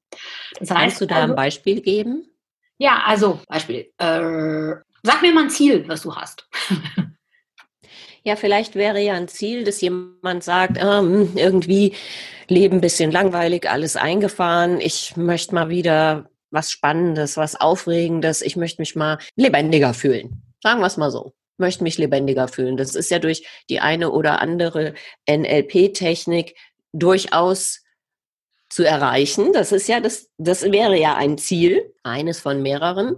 Das 0.59 0.71
heißt, 0.71 0.81
Kannst 0.81 1.01
du 1.01 1.07
da 1.07 1.17
also, 1.17 1.33
ein 1.33 1.37
Beispiel 1.37 1.81
geben? 1.81 2.29
Ja, 2.79 3.03
also 3.05 3.41
Beispiel. 3.49 3.93
Äh, 3.99 4.77
sag 5.03 5.23
mir 5.23 5.33
mal 5.33 5.45
ein 5.45 5.51
Ziel, 5.51 5.87
was 5.89 6.03
du 6.03 6.15
hast. 6.15 6.49
Ja, 8.25 8.37
vielleicht 8.37 8.75
wäre 8.75 9.01
ja 9.01 9.15
ein 9.15 9.29
Ziel, 9.29 9.65
dass 9.65 9.81
jemand 9.81 10.45
sagt, 10.45 10.79
ähm, 10.81 11.33
irgendwie 11.35 11.95
Leben 12.49 12.77
ein 12.77 12.81
bisschen 12.81 13.11
langweilig, 13.11 13.69
alles 13.69 13.97
eingefahren. 13.97 14.81
Ich 14.81 15.17
möchte 15.17 15.55
mal 15.55 15.69
wieder 15.69 16.29
was 16.51 16.71
Spannendes, 16.71 17.37
was 17.37 17.61
Aufregendes. 17.61 18.43
Ich 18.43 18.57
möchte 18.57 18.81
mich 18.81 18.97
mal 18.97 19.19
lebendiger 19.37 19.95
fühlen. 19.95 20.43
Sagen 20.63 20.81
wir 20.81 20.87
es 20.87 20.97
mal 20.97 21.11
so. 21.11 21.33
Möchte 21.59 21.83
mich 21.83 21.99
lebendiger 21.99 22.49
fühlen. 22.49 22.77
Das 22.77 22.95
ist 22.95 23.11
ja 23.11 23.19
durch 23.19 23.47
die 23.69 23.81
eine 23.81 24.11
oder 24.11 24.41
andere 24.41 24.95
NLP-Technik 25.29 26.55
durchaus 26.93 27.83
zu 28.71 28.85
erreichen. 28.85 29.53
Das 29.53 29.73
ist 29.73 29.89
ja 29.89 30.01
das, 30.01 30.31
das 30.39 30.63
wäre 30.63 30.99
ja 30.99 31.17
ein 31.17 31.39
Ziel, 31.39 31.93
eines 32.03 32.41
von 32.41 32.63
mehreren. 32.63 33.17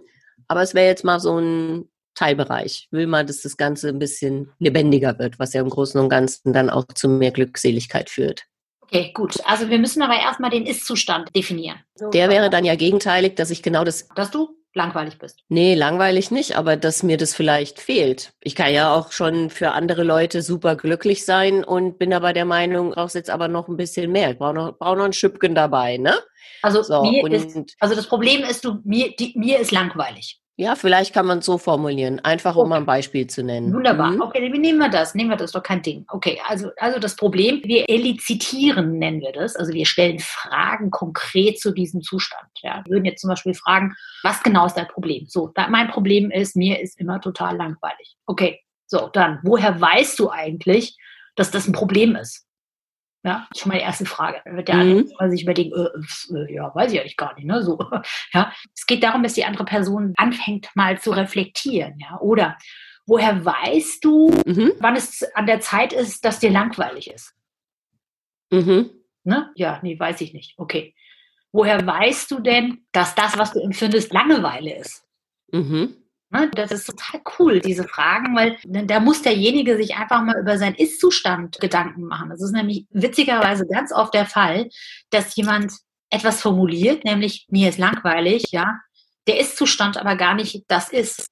Aber 0.48 0.62
es 0.62 0.74
wäre 0.74 0.86
jetzt 0.86 1.04
mal 1.04 1.20
so 1.20 1.38
ein 1.38 1.89
Teilbereich. 2.14 2.88
Will 2.90 3.06
mal, 3.06 3.24
dass 3.24 3.42
das 3.42 3.56
Ganze 3.56 3.88
ein 3.88 3.98
bisschen 3.98 4.52
lebendiger 4.58 5.18
wird, 5.18 5.38
was 5.38 5.52
ja 5.52 5.60
im 5.60 5.70
Großen 5.70 6.00
und 6.00 6.08
Ganzen 6.08 6.52
dann 6.52 6.70
auch 6.70 6.84
zu 6.94 7.08
mehr 7.08 7.30
Glückseligkeit 7.30 8.10
führt. 8.10 8.44
Okay, 8.82 9.12
gut. 9.14 9.38
Also 9.44 9.68
wir 9.70 9.78
müssen 9.78 10.02
aber 10.02 10.18
erstmal 10.18 10.50
den 10.50 10.66
Ist-Zustand 10.66 11.34
definieren. 11.34 11.78
Der 12.12 12.28
wäre 12.28 12.50
dann 12.50 12.64
ja 12.64 12.74
gegenteilig, 12.74 13.36
dass 13.36 13.50
ich 13.50 13.62
genau 13.62 13.84
das. 13.84 14.08
Dass 14.16 14.30
du 14.30 14.56
langweilig 14.74 15.18
bist. 15.18 15.40
Nee, 15.48 15.74
langweilig 15.74 16.30
nicht, 16.30 16.56
aber 16.56 16.76
dass 16.76 17.02
mir 17.02 17.16
das 17.16 17.34
vielleicht 17.34 17.80
fehlt. 17.80 18.32
Ich 18.40 18.54
kann 18.54 18.72
ja 18.72 18.94
auch 18.94 19.12
schon 19.12 19.50
für 19.50 19.72
andere 19.72 20.04
Leute 20.04 20.42
super 20.42 20.76
glücklich 20.76 21.24
sein 21.24 21.64
und 21.64 21.98
bin 21.98 22.12
aber 22.12 22.32
der 22.32 22.44
Meinung, 22.44 22.92
brauchst 22.92 23.14
jetzt 23.14 23.30
aber 23.30 23.48
noch 23.48 23.68
ein 23.68 23.76
bisschen 23.76 24.12
mehr. 24.12 24.32
Ich 24.32 24.38
brauche 24.38 24.54
noch, 24.54 24.78
brauch 24.78 24.96
noch 24.96 25.04
ein 25.04 25.12
Schüppchen 25.12 25.54
dabei, 25.54 25.96
ne? 25.96 26.14
Also, 26.62 26.82
so, 26.82 27.02
mir 27.02 27.26
ist, 27.32 27.76
also 27.80 27.94
das 27.94 28.06
Problem 28.06 28.42
ist, 28.42 28.64
du, 28.64 28.80
mir, 28.84 29.14
die, 29.18 29.32
mir 29.36 29.58
ist 29.60 29.72
langweilig. 29.72 30.40
Ja, 30.60 30.74
vielleicht 30.74 31.14
kann 31.14 31.24
man 31.24 31.38
es 31.38 31.46
so 31.46 31.56
formulieren, 31.56 32.20
einfach 32.20 32.54
um 32.54 32.70
ein 32.72 32.84
Beispiel 32.84 33.26
zu 33.26 33.42
nennen. 33.42 33.72
Wunderbar. 33.72 34.10
Mhm. 34.10 34.20
Okay, 34.20 34.46
nehmen 34.46 34.78
wir 34.78 34.90
das. 34.90 35.14
Nehmen 35.14 35.30
wir 35.30 35.38
das, 35.38 35.52
doch 35.52 35.62
kein 35.62 35.80
Ding. 35.80 36.04
Okay, 36.08 36.38
also, 36.46 36.70
also 36.76 36.98
das 36.98 37.16
Problem, 37.16 37.62
wir 37.64 37.88
elizitieren, 37.88 38.98
nennen 38.98 39.22
wir 39.22 39.32
das. 39.32 39.56
Also 39.56 39.72
wir 39.72 39.86
stellen 39.86 40.18
Fragen 40.18 40.90
konkret 40.90 41.58
zu 41.58 41.72
diesem 41.72 42.02
Zustand. 42.02 42.50
Ja, 42.60 42.82
wir 42.84 42.96
würden 42.96 43.06
jetzt 43.06 43.22
zum 43.22 43.30
Beispiel 43.30 43.54
fragen, 43.54 43.94
was 44.22 44.42
genau 44.42 44.66
ist 44.66 44.74
dein 44.74 44.88
Problem? 44.88 45.24
So, 45.28 45.50
mein 45.70 45.88
Problem 45.88 46.30
ist, 46.30 46.56
mir 46.56 46.78
ist 46.78 47.00
immer 47.00 47.22
total 47.22 47.56
langweilig. 47.56 48.16
Okay, 48.26 48.60
so, 48.86 49.08
dann, 49.14 49.38
woher 49.42 49.80
weißt 49.80 50.18
du 50.18 50.28
eigentlich, 50.28 50.94
dass 51.36 51.50
das 51.50 51.68
ein 51.68 51.72
Problem 51.72 52.16
ist? 52.16 52.46
Ja, 53.22 53.46
schon 53.54 53.68
mal 53.68 53.76
die 53.76 53.84
erste 53.84 54.06
Frage. 54.06 54.40
Dann 54.44 54.56
wird 54.56 54.68
der 54.68 54.76
mhm. 54.76 54.98
andere 54.98 55.30
sich 55.30 55.42
überlegen, 55.42 55.72
äh, 55.74 56.34
äh, 56.34 56.54
ja, 56.54 56.74
weiß 56.74 56.92
ich 56.92 57.00
eigentlich 57.00 57.18
gar 57.18 57.34
nicht, 57.34 57.44
ne? 57.44 57.62
So, 57.62 57.78
ja. 58.32 58.52
Es 58.74 58.86
geht 58.86 59.02
darum, 59.02 59.22
dass 59.22 59.34
die 59.34 59.44
andere 59.44 59.64
Person 59.64 60.14
anfängt 60.16 60.70
mal 60.74 60.98
zu 60.98 61.10
reflektieren, 61.10 61.98
ja. 61.98 62.18
Oder 62.20 62.56
woher 63.06 63.44
weißt 63.44 64.04
du, 64.04 64.30
mhm. 64.46 64.72
wann 64.80 64.96
es 64.96 65.22
an 65.34 65.46
der 65.46 65.60
Zeit 65.60 65.92
ist, 65.92 66.24
dass 66.24 66.38
dir 66.38 66.50
langweilig 66.50 67.10
ist? 67.10 67.34
Mhm. 68.50 68.90
Ne? 69.24 69.50
Ja, 69.54 69.80
nee, 69.82 69.98
weiß 69.98 70.20
ich 70.22 70.32
nicht. 70.32 70.54
Okay. 70.56 70.94
Woher 71.52 71.84
weißt 71.84 72.30
du 72.30 72.40
denn, 72.40 72.86
dass 72.92 73.14
das, 73.14 73.36
was 73.36 73.52
du 73.52 73.60
empfindest, 73.60 74.12
Langeweile 74.12 74.76
ist? 74.76 75.04
Mhm. 75.52 75.96
Ne, 76.32 76.48
das 76.54 76.70
ist 76.70 76.86
total 76.86 77.20
cool, 77.38 77.58
diese 77.58 77.88
Fragen, 77.88 78.36
weil 78.36 78.56
da 78.64 79.00
muss 79.00 79.22
derjenige 79.22 79.76
sich 79.76 79.96
einfach 79.96 80.22
mal 80.22 80.38
über 80.40 80.58
seinen 80.58 80.76
Ist-Zustand 80.76 81.58
Gedanken 81.58 82.04
machen. 82.04 82.30
Das 82.30 82.40
ist 82.40 82.52
nämlich 82.52 82.86
witzigerweise 82.90 83.66
ganz 83.66 83.92
oft 83.92 84.14
der 84.14 84.26
Fall, 84.26 84.68
dass 85.10 85.34
jemand 85.34 85.72
etwas 86.08 86.40
formuliert, 86.40 87.04
nämlich 87.04 87.46
mir 87.50 87.68
ist 87.68 87.78
langweilig, 87.78 88.44
ja, 88.52 88.78
der 89.26 89.40
Ist-Zustand 89.40 89.96
aber 89.96 90.14
gar 90.14 90.34
nicht 90.34 90.64
das 90.68 90.90
ist 90.90 91.26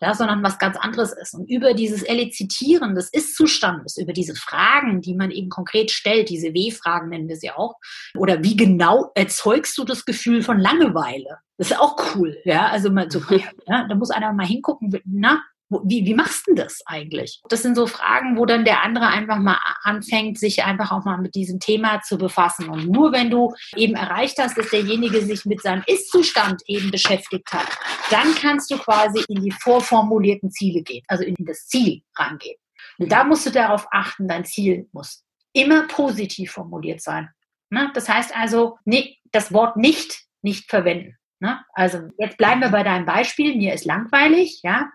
ja, 0.00 0.14
sondern 0.14 0.42
was 0.42 0.58
ganz 0.58 0.76
anderes 0.76 1.12
ist. 1.12 1.34
Und 1.34 1.48
über 1.48 1.74
dieses 1.74 2.02
Elizitieren 2.02 2.94
des 2.94 3.08
Ist-Zustandes, 3.10 3.96
über 3.96 4.12
diese 4.12 4.34
Fragen, 4.34 5.00
die 5.00 5.14
man 5.14 5.30
eben 5.30 5.48
konkret 5.48 5.90
stellt, 5.90 6.28
diese 6.28 6.52
W-Fragen 6.52 7.08
nennen 7.08 7.28
wir 7.28 7.36
sie 7.36 7.50
auch, 7.50 7.74
oder 8.16 8.42
wie 8.42 8.56
genau 8.56 9.10
erzeugst 9.14 9.76
du 9.78 9.84
das 9.84 10.04
Gefühl 10.04 10.42
von 10.42 10.58
Langeweile? 10.58 11.38
Das 11.58 11.70
ist 11.70 11.80
auch 11.80 11.96
cool, 12.14 12.36
ja, 12.44 12.68
also 12.68 12.90
mal 12.90 13.10
so, 13.10 13.20
ja, 13.66 13.86
da 13.88 13.94
muss 13.94 14.10
einer 14.10 14.32
mal 14.32 14.46
hingucken, 14.46 14.94
na, 15.04 15.42
wie, 15.68 16.04
wie 16.04 16.14
machst 16.14 16.46
du 16.46 16.54
denn 16.54 16.64
das 16.64 16.80
eigentlich? 16.86 17.40
Das 17.48 17.62
sind 17.62 17.74
so 17.74 17.86
Fragen, 17.86 18.36
wo 18.36 18.46
dann 18.46 18.64
der 18.64 18.82
andere 18.82 19.08
einfach 19.08 19.38
mal 19.38 19.58
anfängt, 19.82 20.38
sich 20.38 20.64
einfach 20.64 20.92
auch 20.92 21.04
mal 21.04 21.18
mit 21.18 21.34
diesem 21.34 21.58
Thema 21.58 22.00
zu 22.02 22.18
befassen. 22.18 22.68
Und 22.68 22.88
nur 22.88 23.12
wenn 23.12 23.30
du 23.30 23.52
eben 23.74 23.94
erreicht 23.94 24.38
hast, 24.38 24.56
dass 24.56 24.70
derjenige 24.70 25.22
sich 25.22 25.44
mit 25.44 25.62
seinem 25.62 25.82
Ist-Zustand 25.86 26.62
eben 26.66 26.90
beschäftigt 26.90 27.52
hat, 27.52 27.66
dann 28.10 28.34
kannst 28.36 28.70
du 28.70 28.78
quasi 28.78 29.24
in 29.28 29.42
die 29.42 29.50
vorformulierten 29.50 30.50
Ziele 30.50 30.82
gehen, 30.82 31.04
also 31.08 31.24
in 31.24 31.34
das 31.38 31.66
Ziel 31.66 32.02
rangehen. 32.14 32.56
Und 32.98 33.10
da 33.10 33.24
musst 33.24 33.46
du 33.46 33.50
darauf 33.50 33.86
achten, 33.90 34.28
dein 34.28 34.44
Ziel 34.44 34.88
muss 34.92 35.24
immer 35.52 35.86
positiv 35.88 36.52
formuliert 36.52 37.00
sein. 37.00 37.30
Ne? 37.70 37.90
Das 37.94 38.08
heißt 38.08 38.34
also, 38.36 38.78
nee, 38.84 39.18
das 39.32 39.52
Wort 39.52 39.76
nicht 39.76 40.26
nicht 40.42 40.70
verwenden. 40.70 41.16
Ne? 41.40 41.60
Also 41.74 42.08
jetzt 42.18 42.38
bleiben 42.38 42.60
wir 42.60 42.70
bei 42.70 42.84
deinem 42.84 43.04
Beispiel. 43.04 43.56
Mir 43.56 43.74
ist 43.74 43.84
langweilig, 43.84 44.60
ja 44.62 44.88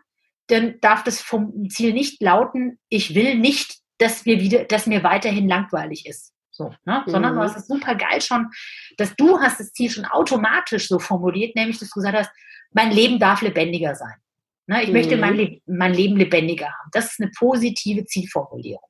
dann 0.48 0.80
darf 0.82 1.04
das 1.04 1.22
vom 1.22 1.70
Ziel 1.70 1.94
nicht 1.94 2.22
lauten, 2.22 2.80
ich 2.90 3.16
will 3.16 3.36
nicht, 3.36 3.78
dass 3.98 4.26
wir 4.26 4.40
wieder, 4.40 4.66
dass 4.66 4.88
mir 4.88 5.04
weiterhin 5.04 5.48
langweilig 5.48 6.06
ist. 6.06 6.34
So, 6.50 6.74
ne? 6.86 7.04
Mhm. 7.06 7.12
Sondern 7.12 7.36
du 7.36 7.42
hast 7.42 7.58
es 7.58 7.68
super 7.68 7.96
geil 7.96 8.22
schon, 8.22 8.48
dass 8.98 9.16
du 9.16 9.40
hast 9.40 9.60
das 9.60 9.72
Ziel 9.74 9.90
schon 9.90 10.06
automatisch 10.06 10.88
so 10.88 11.00
formuliert, 11.00 11.56
nämlich 11.56 11.80
dass 11.80 11.90
du 11.90 12.00
gesagt 12.00 12.18
hast, 12.18 12.32
mein 12.72 12.92
Leben 12.92 13.20
darf 13.20 13.42
lebendiger 13.42 13.96
sein. 13.96 14.16
Ne? 14.68 14.84
Ich 14.84 14.88
mhm. 14.88 14.94
möchte 14.94 15.18
mein, 15.18 15.36
Le 15.36 15.62
mein 15.66 15.94
Leben 15.94 16.18
lebendiger 16.18 16.68
haben. 16.68 16.90
Das 16.92 17.12
ist 17.12 17.22
eine 17.22 17.32
positive 17.38 18.06
Zielformulierung. 18.06 18.82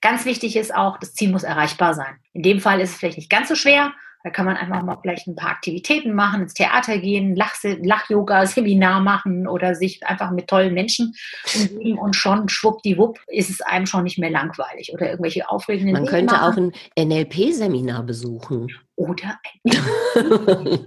Ganz 0.00 0.24
wichtig 0.26 0.56
ist 0.56 0.74
auch, 0.74 0.98
das 0.98 1.14
Ziel 1.14 1.30
muss 1.30 1.44
erreichbar 1.44 1.94
sein. 1.94 2.18
In 2.32 2.42
dem 2.42 2.60
Fall 2.60 2.80
ist 2.80 2.90
es 2.90 2.96
vielleicht 2.96 3.16
nicht 3.16 3.30
ganz 3.30 3.48
so 3.48 3.54
schwer, 3.54 3.94
da 4.24 4.30
kann 4.30 4.46
man 4.46 4.56
einfach 4.56 4.82
mal 4.82 4.96
vielleicht 5.02 5.26
ein 5.26 5.36
paar 5.36 5.50
Aktivitäten 5.50 6.14
machen, 6.14 6.42
ins 6.42 6.54
Theater 6.54 6.96
gehen, 6.96 7.36
Lach-Yoga-Seminar 7.36 9.00
machen 9.00 9.46
oder 9.46 9.74
sich 9.74 10.04
einfach 10.06 10.30
mit 10.30 10.48
tollen 10.48 10.72
Menschen 10.72 11.14
umgeben 11.54 11.98
und 11.98 12.16
schon 12.16 12.48
schwuppdiwupp 12.48 13.20
ist 13.26 13.50
es 13.50 13.60
einem 13.60 13.84
schon 13.84 14.04
nicht 14.04 14.18
mehr 14.18 14.30
langweilig 14.30 14.92
oder 14.94 15.10
irgendwelche 15.10 15.48
aufregenden 15.50 15.92
Man 15.92 16.04
Dinge 16.04 16.16
könnte 16.16 16.34
machen. 16.34 16.72
auch 16.96 16.96
ein 16.96 17.08
NLP-Seminar 17.08 18.02
besuchen. 18.02 18.68
Oder 18.96 19.38
ein 19.64 19.72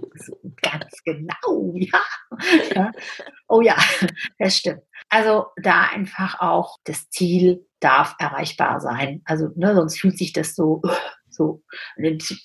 Ganz 0.60 1.02
genau, 1.04 1.74
ja. 1.74 2.02
ja. 2.74 2.92
Oh 3.46 3.60
ja, 3.60 3.76
das 4.38 4.56
stimmt. 4.56 4.82
Also 5.10 5.46
da 5.62 5.82
einfach 5.94 6.40
auch 6.40 6.78
das 6.84 7.08
Ziel 7.08 7.64
darf 7.80 8.16
erreichbar 8.18 8.80
sein. 8.80 9.22
Also 9.24 9.48
ne, 9.54 9.74
sonst 9.74 10.00
fühlt 10.00 10.18
sich 10.18 10.32
das 10.32 10.54
so 10.54 10.82
so 11.38 11.62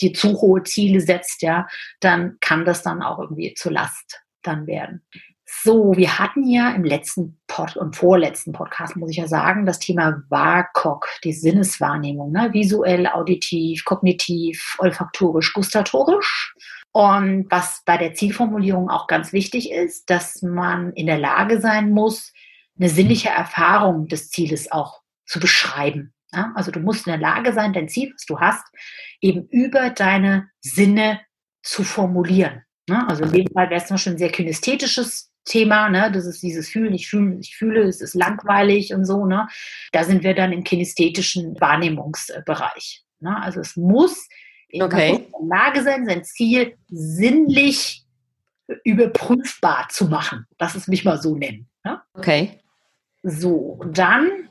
die 0.02 0.14
zu 0.14 0.40
hohe 0.40 0.64
Ziele 0.64 1.02
setzt, 1.02 1.42
ja, 1.42 1.68
dann 2.00 2.38
kann 2.40 2.64
das 2.64 2.84
dann 2.84 3.02
auch 3.02 3.20
irgendwie 3.20 3.54
zur 3.56 3.74
Last 3.74 4.22
dann 4.42 4.68
werden. 4.68 5.04
So, 5.62 5.96
wir 5.96 6.18
hatten 6.18 6.48
ja 6.48 6.72
im 6.72 6.84
letzten 6.84 7.40
Pod 7.48 7.78
und 7.78 7.96
vorletzten 7.96 8.54
Podcast, 8.54 8.96
muss 8.96 9.12
ich 9.12 9.18
ja 9.18 9.28
sagen, 9.28 9.66
das 9.66 9.80
Thema 9.80 10.24
WAKOK, 10.30 11.08
die 11.24 11.34
Sinneswahrnehmung, 11.34 12.32
ne? 12.32 12.50
visuell, 12.54 13.08
auditiv, 13.08 13.86
kognitiv, 13.86 14.76
olfaktorisch, 14.80 15.54
gustatorisch. 15.54 16.56
Und 16.92 17.48
was 17.50 17.82
bei 17.86 17.98
der 17.98 18.14
Zielformulierung 18.14 18.90
auch 18.90 19.08
ganz 19.08 19.32
wichtig 19.32 19.72
ist, 19.72 20.10
dass 20.10 20.42
man 20.42 20.92
in 20.94 21.08
der 21.08 21.20
Lage 21.20 21.60
sein 21.60 21.92
muss, 21.92 22.34
eine 22.78 22.90
sinnliche 22.90 23.30
Erfahrung 23.30 24.08
des 24.08 24.30
Zieles 24.30 24.72
auch 24.72 25.02
zu 25.26 25.40
beschreiben. 25.40 26.14
Ja, 26.34 26.52
also 26.56 26.72
du 26.72 26.80
musst 26.80 27.06
in 27.08 27.12
der 27.12 27.20
Lage 27.20 27.54
sein, 27.54 27.74
dein 27.74 27.90
Ziel, 27.90 28.12
was 28.14 28.26
du 28.26 28.40
hast, 28.40 28.66
eben 29.22 29.48
über 29.50 29.90
deine 29.92 30.50
Sinne 30.62 31.22
zu 31.62 31.84
formulieren. 31.84 32.64
Ne? 32.90 33.08
Also 33.08 33.24
in 33.26 33.32
dem 33.32 33.48
Fall 33.48 33.70
wäre 33.70 33.82
es 33.82 33.88
zum 33.88 33.96
Beispiel 33.96 34.14
ein 34.14 34.18
sehr 34.18 34.32
kinästhetisches 34.32 35.32
Thema, 35.46 35.90
ne? 35.90 36.12
das 36.12 36.26
ist 36.26 36.42
dieses 36.42 36.70
Fühlen, 36.70 36.94
ich 36.94 37.08
fühle, 37.08 37.38
ich 37.40 37.56
fühle, 37.56 37.84
es 37.84 38.02
ist 38.02 38.16
langweilig 38.16 38.94
und 38.94 39.06
so. 39.06 39.26
Ne? 39.26 39.48
Da 39.92 40.04
sind 40.04 40.24
wir 40.24 40.34
dann 40.34 40.52
im 40.52 40.64
kinästhetischen 40.64 41.60
Wahrnehmungsbereich. 41.60 43.04
Ne? 43.20 43.42
Also 43.42 43.60
es 43.60 43.76
muss 43.76 44.28
okay. 44.74 45.16
in 45.16 45.50
der 45.50 45.58
Lage 45.58 45.84
sein, 45.84 46.06
sein 46.06 46.24
Ziel 46.24 46.76
sinnlich 46.88 48.04
überprüfbar 48.84 49.88
zu 49.90 50.06
machen. 50.06 50.46
Lass 50.60 50.76
es 50.76 50.88
mich 50.88 51.06
mal 51.06 51.22
so 51.22 51.36
nennen. 51.36 51.70
Ne? 51.84 52.02
Okay. 52.14 52.60
So, 53.24 53.82
dann 53.92 54.50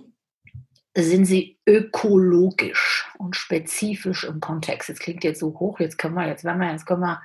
sind 0.95 1.25
sie 1.25 1.59
ökologisch 1.67 3.07
und 3.19 3.37
spezifisch 3.37 4.25
im 4.25 4.41
Kontext. 4.41 4.89
Jetzt 4.89 5.01
klingt 5.01 5.25
jetzt 5.25 5.41
so 5.41 5.59
hoch, 5.59 5.81
jetzt 5.81 5.99
können 5.99 6.15
wir, 6.15 6.27
jetzt 6.27 6.45
werden 6.45 6.61
wir, 6.61 6.71
jetzt 6.71 6.87
können 6.87 7.01
wir, 7.01 7.23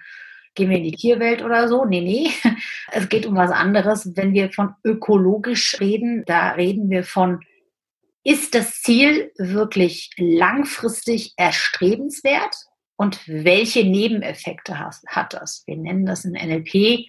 gehen 0.56 0.70
wir 0.70 0.78
in 0.78 0.84
die 0.84 0.92
Tierwelt 0.92 1.44
oder 1.44 1.68
so. 1.68 1.86
Nee, 1.86 2.02
nee. 2.02 2.32
Es 2.92 3.10
geht 3.10 3.26
um 3.26 3.36
was 3.36 3.52
anderes. 3.52 4.16
Wenn 4.16 4.34
wir 4.34 4.52
von 4.52 4.74
ökologisch 4.84 5.80
reden, 5.80 6.24
da 6.26 6.52
reden 6.52 6.90
wir 6.90 7.04
von, 7.04 7.42
ist 8.24 8.56
das 8.56 8.82
Ziel 8.82 9.32
wirklich 9.38 10.12
langfristig 10.18 11.34
erstrebenswert? 11.38 12.56
und 12.98 13.26
welche 13.28 13.86
Nebeneffekte 13.86 14.80
hat, 14.80 14.96
hat 15.08 15.34
das? 15.34 15.64
Wir 15.66 15.78
nennen 15.78 16.06
das 16.06 16.26
in 16.26 16.32
NLP, 16.32 17.06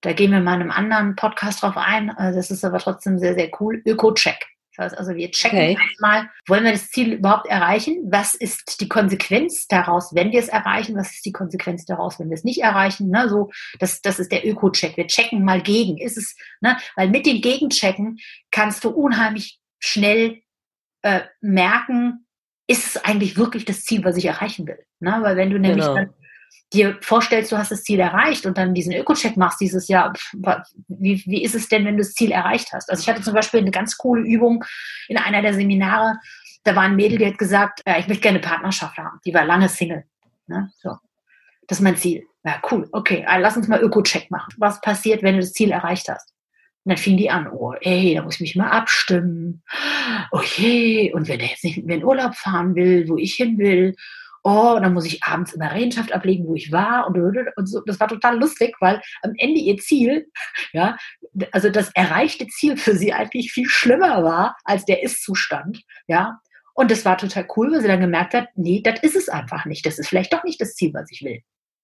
da 0.00 0.12
gehen 0.12 0.32
wir 0.32 0.40
mal 0.40 0.54
in 0.54 0.62
einem 0.62 0.70
anderen 0.70 1.16
Podcast 1.16 1.62
drauf 1.62 1.76
ein, 1.76 2.08
äh, 2.16 2.32
das 2.32 2.50
ist 2.50 2.64
aber 2.64 2.78
trotzdem 2.78 3.18
sehr, 3.18 3.34
sehr 3.34 3.50
cool, 3.60 3.82
Öko-Check. 3.84 4.46
Das 4.76 4.86
heißt 4.86 4.98
also, 4.98 5.14
wir 5.14 5.30
checken 5.30 5.58
okay. 5.58 5.78
erstmal, 5.80 6.30
wollen 6.46 6.64
wir 6.64 6.72
das 6.72 6.90
Ziel 6.90 7.12
überhaupt 7.12 7.46
erreichen? 7.46 8.08
Was 8.10 8.34
ist 8.34 8.80
die 8.80 8.88
Konsequenz 8.88 9.66
daraus, 9.66 10.14
wenn 10.14 10.32
wir 10.32 10.40
es 10.40 10.48
erreichen? 10.48 10.96
Was 10.96 11.12
ist 11.12 11.26
die 11.26 11.32
Konsequenz 11.32 11.84
daraus, 11.84 12.18
wenn 12.18 12.30
wir 12.30 12.36
es 12.36 12.44
nicht 12.44 12.62
erreichen? 12.62 13.10
Ne, 13.10 13.28
so, 13.28 13.50
das, 13.78 14.00
das 14.00 14.18
ist 14.18 14.32
der 14.32 14.46
Öko-Check. 14.46 14.96
Wir 14.96 15.06
checken 15.06 15.44
mal 15.44 15.60
gegen. 15.60 15.98
Ist 15.98 16.16
es, 16.16 16.36
ne, 16.60 16.78
weil 16.96 17.08
mit 17.10 17.26
dem 17.26 17.40
Gegenchecken 17.40 18.18
kannst 18.50 18.84
du 18.84 18.90
unheimlich 18.90 19.60
schnell 19.78 20.40
äh, 21.02 21.22
merken, 21.40 22.26
ist 22.66 22.86
es 22.86 23.04
eigentlich 23.04 23.36
wirklich 23.36 23.64
das 23.64 23.82
Ziel, 23.82 24.04
was 24.04 24.16
ich 24.16 24.24
erreichen 24.24 24.66
will? 24.66 24.78
Ne? 25.00 25.18
Weil 25.20 25.36
wenn 25.36 25.50
du 25.50 25.58
nämlich 25.58 25.84
genau. 25.84 25.96
dann 25.96 26.14
dir 26.72 26.98
vorstellst, 27.00 27.52
du 27.52 27.58
hast 27.58 27.70
das 27.70 27.82
Ziel 27.82 28.00
erreicht 28.00 28.46
und 28.46 28.58
dann 28.58 28.74
diesen 28.74 28.92
Öko-Check 28.92 29.36
machst 29.36 29.60
dieses 29.60 29.88
Jahr, 29.88 30.12
wie, 30.88 31.22
wie 31.26 31.42
ist 31.42 31.54
es 31.54 31.68
denn, 31.68 31.84
wenn 31.84 31.96
du 31.96 32.02
das 32.02 32.14
Ziel 32.14 32.32
erreicht 32.32 32.72
hast? 32.72 32.90
Also 32.90 33.02
ich 33.02 33.08
hatte 33.08 33.22
zum 33.22 33.34
Beispiel 33.34 33.60
eine 33.60 33.70
ganz 33.70 33.96
coole 33.96 34.22
Übung 34.22 34.64
in 35.08 35.16
einer 35.16 35.42
der 35.42 35.54
Seminare, 35.54 36.18
da 36.64 36.76
war 36.76 36.84
ein 36.84 36.96
Mädel, 36.96 37.18
die 37.18 37.26
hat 37.26 37.38
gesagt, 37.38 37.82
ja, 37.86 37.98
ich 37.98 38.06
möchte 38.06 38.22
gerne 38.22 38.38
eine 38.38 38.48
Partnerschaft 38.48 38.96
haben. 38.96 39.18
Die 39.26 39.34
war 39.34 39.44
lange 39.44 39.68
Single. 39.68 40.04
Ne? 40.46 40.70
So. 40.78 40.96
Das 41.66 41.78
ist 41.78 41.82
mein 41.82 41.96
Ziel. 41.96 42.24
Ja, 42.44 42.60
cool. 42.70 42.88
Okay, 42.92 43.24
also 43.26 43.42
lass 43.42 43.56
uns 43.56 43.68
mal 43.68 43.80
Öko-Check 43.80 44.30
machen. 44.30 44.52
Was 44.58 44.80
passiert, 44.80 45.22
wenn 45.22 45.34
du 45.34 45.40
das 45.40 45.52
Ziel 45.52 45.70
erreicht 45.70 46.08
hast? 46.08 46.32
Und 46.84 46.90
dann 46.90 46.98
fing 46.98 47.16
die 47.16 47.30
an, 47.30 47.48
oh, 47.48 47.74
ey, 47.80 48.14
da 48.14 48.22
muss 48.22 48.34
ich 48.34 48.40
mich 48.40 48.56
mal 48.56 48.70
abstimmen. 48.70 49.62
Okay, 50.32 51.12
und 51.14 51.28
wenn 51.28 51.38
er 51.38 51.46
jetzt 51.46 51.62
nicht 51.62 51.84
mehr 51.84 51.96
in 51.96 52.04
Urlaub 52.04 52.34
fahren 52.34 52.74
will, 52.74 53.08
wo 53.08 53.16
ich 53.16 53.34
hin 53.34 53.58
will, 53.58 53.94
oh, 54.42 54.78
dann 54.80 54.92
muss 54.92 55.06
ich 55.06 55.22
abends 55.22 55.52
immer 55.52 55.72
Rechenschaft 55.72 56.12
ablegen, 56.12 56.46
wo 56.46 56.54
ich 56.54 56.72
war 56.72 57.06
und, 57.06 57.16
und 57.56 57.66
so. 57.66 57.80
Das 57.86 58.00
war 58.00 58.08
total 58.08 58.38
lustig, 58.38 58.74
weil 58.80 59.00
am 59.22 59.32
Ende 59.36 59.60
ihr 59.60 59.78
Ziel, 59.78 60.28
ja, 60.72 60.96
also 61.52 61.70
das 61.70 61.90
erreichte 61.94 62.46
Ziel 62.48 62.76
für 62.76 62.96
sie 62.96 63.12
eigentlich 63.12 63.52
viel 63.52 63.68
schlimmer 63.68 64.22
war 64.22 64.56
als 64.64 64.84
der 64.84 65.02
Ist-Zustand, 65.02 65.82
ja. 66.06 66.40
Und 66.74 66.90
das 66.90 67.04
war 67.04 67.18
total 67.18 67.46
cool, 67.56 67.70
weil 67.70 67.82
sie 67.82 67.88
dann 67.88 68.00
gemerkt 68.00 68.32
hat, 68.32 68.48
nee, 68.54 68.80
das 68.82 69.00
ist 69.02 69.14
es 69.14 69.28
einfach 69.28 69.66
nicht. 69.66 69.84
Das 69.84 69.98
ist 69.98 70.08
vielleicht 70.08 70.32
doch 70.32 70.42
nicht 70.42 70.58
das 70.58 70.74
Ziel, 70.74 70.94
was 70.94 71.10
ich 71.10 71.22
will. 71.22 71.42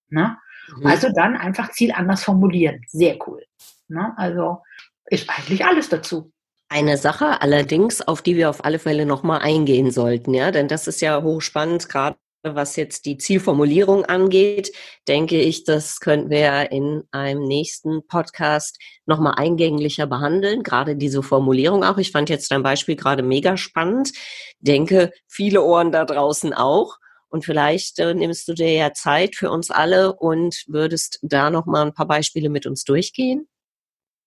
Ne? 0.08 0.38
Mhm. 0.76 0.86
Also 0.86 1.08
dann 1.14 1.36
einfach 1.36 1.72
Ziel 1.72 1.92
anders 1.92 2.24
formulieren. 2.24 2.80
Sehr 2.88 3.18
cool. 3.26 3.44
Ne? 3.88 4.14
Also 4.16 4.62
ist 5.04 5.28
eigentlich 5.28 5.66
alles 5.66 5.90
dazu. 5.90 6.32
Eine 6.70 6.96
Sache 6.96 7.42
allerdings, 7.42 8.00
auf 8.00 8.22
die 8.22 8.36
wir 8.36 8.48
auf 8.48 8.64
alle 8.64 8.78
Fälle 8.78 9.04
nochmal 9.04 9.40
eingehen 9.40 9.90
sollten, 9.90 10.34
ja, 10.34 10.50
denn 10.50 10.68
das 10.68 10.86
ist 10.86 11.00
ja 11.00 11.22
hochspannend, 11.22 11.88
gerade 11.88 12.16
was 12.54 12.76
jetzt 12.76 13.06
die 13.06 13.18
Zielformulierung 13.18 14.04
angeht, 14.04 14.72
denke 15.06 15.40
ich, 15.40 15.64
das 15.64 16.00
könnten 16.00 16.30
wir 16.30 16.70
in 16.70 17.04
einem 17.10 17.42
nächsten 17.42 18.06
Podcast 18.06 18.78
nochmal 19.06 19.34
eingänglicher 19.36 20.06
behandeln. 20.06 20.62
Gerade 20.62 20.96
diese 20.96 21.22
Formulierung 21.22 21.84
auch. 21.84 21.98
Ich 21.98 22.12
fand 22.12 22.30
jetzt 22.30 22.50
dein 22.50 22.62
Beispiel 22.62 22.96
gerade 22.96 23.22
mega 23.22 23.56
spannend. 23.56 24.12
Denke, 24.60 25.12
viele 25.26 25.62
Ohren 25.62 25.92
da 25.92 26.04
draußen 26.04 26.52
auch. 26.52 26.98
Und 27.30 27.44
vielleicht 27.44 27.98
äh, 27.98 28.14
nimmst 28.14 28.48
du 28.48 28.54
dir 28.54 28.72
ja 28.72 28.92
Zeit 28.92 29.36
für 29.36 29.50
uns 29.50 29.70
alle 29.70 30.14
und 30.14 30.64
würdest 30.66 31.18
da 31.22 31.50
nochmal 31.50 31.86
ein 31.86 31.94
paar 31.94 32.08
Beispiele 32.08 32.48
mit 32.48 32.66
uns 32.66 32.84
durchgehen. 32.84 33.48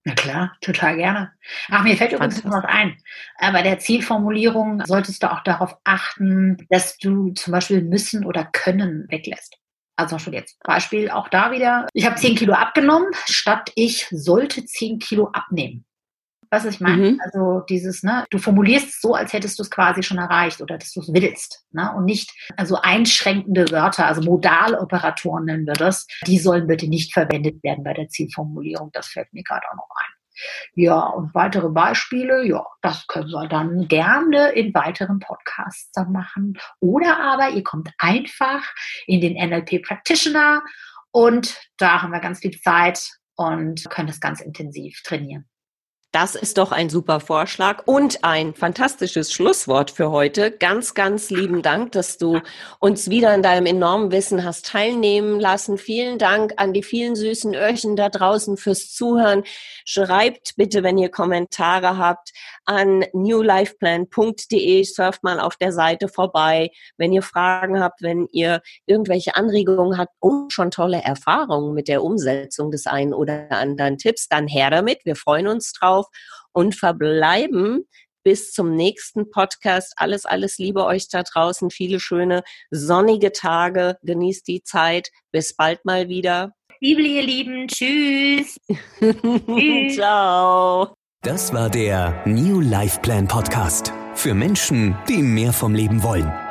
Na 0.04 0.16
klar, 0.16 0.58
total 0.62 0.96
gerne. 0.98 1.32
Ach, 1.70 1.84
mir 1.84 1.96
fällt 1.96 2.12
übrigens 2.14 2.44
noch 2.44 2.52
was 2.52 2.66
ein. 2.66 2.98
Äh, 3.38 3.52
bei 3.52 3.62
der 3.62 3.78
Zielformulierung 3.78 4.84
solltest 4.86 5.22
du 5.22 5.32
auch 5.32 5.44
darauf 5.44 5.78
achten, 5.84 6.58
dass 6.70 6.98
du 6.98 7.32
zum 7.34 7.52
Beispiel 7.52 7.84
müssen 7.84 8.26
oder 8.26 8.46
können 8.46 9.06
weglässt. 9.10 9.58
Also 9.96 10.18
schon 10.18 10.34
jetzt 10.34 10.58
Beispiel 10.64 11.12
auch 11.12 11.28
da 11.28 11.52
wieder. 11.52 11.88
Ich 11.94 12.06
habe 12.06 12.16
10 12.16 12.36
Kilo 12.36 12.54
abgenommen, 12.54 13.12
statt 13.28 13.72
ich 13.76 14.08
sollte 14.10 14.66
10 14.66 14.98
Kilo 14.98 15.30
abnehmen. 15.34 15.86
Was 16.54 16.66
ich 16.66 16.82
meine? 16.82 17.12
Mhm. 17.12 17.22
Also 17.24 17.62
dieses, 17.62 18.04
ne, 18.04 18.26
du 18.30 18.38
formulierst 18.38 18.90
es 18.90 19.00
so, 19.00 19.16
als 19.16 19.32
hättest 19.32 19.58
du 19.58 19.64
es 19.64 19.72
quasi 19.72 20.04
schon 20.04 20.18
erreicht 20.18 20.62
oder 20.62 20.78
dass 20.78 20.92
du 20.92 21.00
es 21.00 21.14
willst, 21.14 21.66
ne? 21.72 21.94
Und 21.96 22.04
nicht 22.04 22.30
also 22.58 22.76
einschränkende 22.76 23.72
Wörter, 23.72 24.06
also 24.06 24.22
Modaloperatoren 24.22 25.46
nennen 25.46 25.66
wir 25.66 25.74
das, 25.74 26.08
die 26.28 26.38
sollen 26.38 26.68
bitte 26.68 26.90
nicht 26.90 27.14
verwendet 27.14 27.64
werden 27.64 27.86
bei 27.86 27.94
der 27.94 28.10
Zielformulierung. 28.10 28.90
Das 28.92 29.08
fällt 29.08 29.32
mir 29.32 29.44
gerade 29.44 29.66
auch 29.72 29.78
noch 29.78 29.88
ein. 29.96 30.12
Ja, 30.74 31.00
und 31.00 31.34
weitere 31.34 31.70
Beispiele, 31.70 32.46
ja, 32.46 32.66
das 32.82 33.08
können 33.08 33.30
wir 33.30 33.48
dann 33.48 33.88
gerne 33.88 34.50
in 34.50 34.74
weiteren 34.74 35.20
Podcasts 35.20 35.90
dann 35.94 36.12
machen. 36.12 36.58
Oder 36.82 37.18
aber 37.18 37.52
ihr 37.52 37.64
kommt 37.64 37.92
einfach 37.98 38.64
in 39.08 39.22
den 39.22 39.34
NLP 39.36 39.84
Practitioner 39.84 40.64
und 41.12 41.58
da 41.78 42.02
haben 42.02 42.12
wir 42.12 42.20
ganz 42.20 42.40
viel 42.40 42.60
Zeit 42.60 43.10
und 43.36 43.90
können 43.90 44.08
das 44.08 44.20
ganz 44.20 44.42
intensiv 44.42 45.02
trainieren. 45.04 45.48
Das 46.14 46.36
ist 46.36 46.58
doch 46.58 46.74
ein 46.74 46.90
super 46.90 47.22
Vorschlag 47.22 47.84
und 47.86 48.26
ein 48.26 48.54
fantastisches 48.54 49.32
Schlusswort 49.32 49.92
für 49.92 50.12
heute. 50.12 50.52
Ganz, 50.52 50.94
ganz 50.94 51.30
lieben 51.30 51.62
Dank, 51.62 51.94
dass 51.94 52.18
du 52.18 52.42
uns 52.80 53.10
wieder 53.10 53.34
in 53.34 53.42
deinem 53.42 53.66
enormen 53.66 54.12
Wissen 54.12 54.44
hast 54.44 54.66
teilnehmen 54.66 55.40
lassen. 55.40 55.78
Vielen 55.78 56.18
Dank 56.18 56.56
an 56.58 56.74
die 56.74 56.84
vielen 56.84 57.16
süßen 57.16 57.54
Öhrchen 57.56 57.96
da 57.96 58.10
draußen 58.10 58.58
fürs 58.58 58.92
Zuhören. 58.92 59.44
Schreibt 59.86 60.58
bitte, 60.58 60.84
wenn 60.84 60.98
ihr 60.98 61.10
Kommentare 61.10 61.98
habt, 61.98 62.32
an 62.66 63.06
newlifeplan.de. 63.14 64.84
Surft 64.84 65.24
mal 65.24 65.40
auf 65.40 65.56
der 65.56 65.72
Seite 65.72 66.10
vorbei. 66.10 66.72
Wenn 66.98 67.14
ihr 67.14 67.24
Fragen 67.24 67.80
habt, 67.80 68.02
wenn 68.02 68.28
ihr 68.34 68.62
irgendwelche 68.86 69.36
Anregungen 69.36 69.98
habt 69.98 70.14
und 70.20 70.52
schon 70.52 70.72
tolle 70.72 71.02
Erfahrungen 71.02 71.74
mit 71.74 71.88
der 71.88 72.04
Umsetzung 72.04 72.70
des 72.70 72.86
einen 72.86 73.14
oder 73.14 73.50
anderen 73.52 73.98
Tipps, 73.98 74.28
dann 74.28 74.50
her 74.50 74.70
damit. 74.70 75.06
Wir 75.06 75.16
freuen 75.16 75.48
uns 75.48 75.72
drauf 75.72 76.01
drauf 76.02 76.08
und 76.54 76.76
verbleiben 76.76 77.86
bis 78.24 78.52
zum 78.52 78.76
nächsten 78.76 79.32
Podcast. 79.32 79.94
Alles, 79.98 80.26
alles 80.26 80.58
Liebe 80.58 80.86
euch 80.86 81.10
da 81.10 81.24
draußen. 81.24 81.72
Viele 81.72 82.00
schöne 82.00 82.44
sonnige 82.70 83.32
Tage. 83.32 83.98
Genießt 84.04 84.48
die 84.48 84.64
Zeit. 84.64 85.10
Bis 85.32 85.56
bald 85.56 85.86
mal 85.86 86.08
wieder. 86.08 86.54
Liebe, 86.80 87.02
ihr 87.02 87.24
Lieben. 87.24 87.68
Tschüss. 87.68 88.58
Tschüss. 89.00 89.96
Ciao. 89.96 90.94
Das 91.24 91.54
war 91.54 91.70
der 91.70 92.24
New 92.26 92.62
Life 92.62 93.00
Plan 93.02 93.28
Podcast. 93.28 93.92
Für 94.14 94.34
Menschen, 94.34 94.98
die 95.08 95.22
mehr 95.22 95.54
vom 95.54 95.74
Leben 95.74 96.04
wollen. 96.04 96.51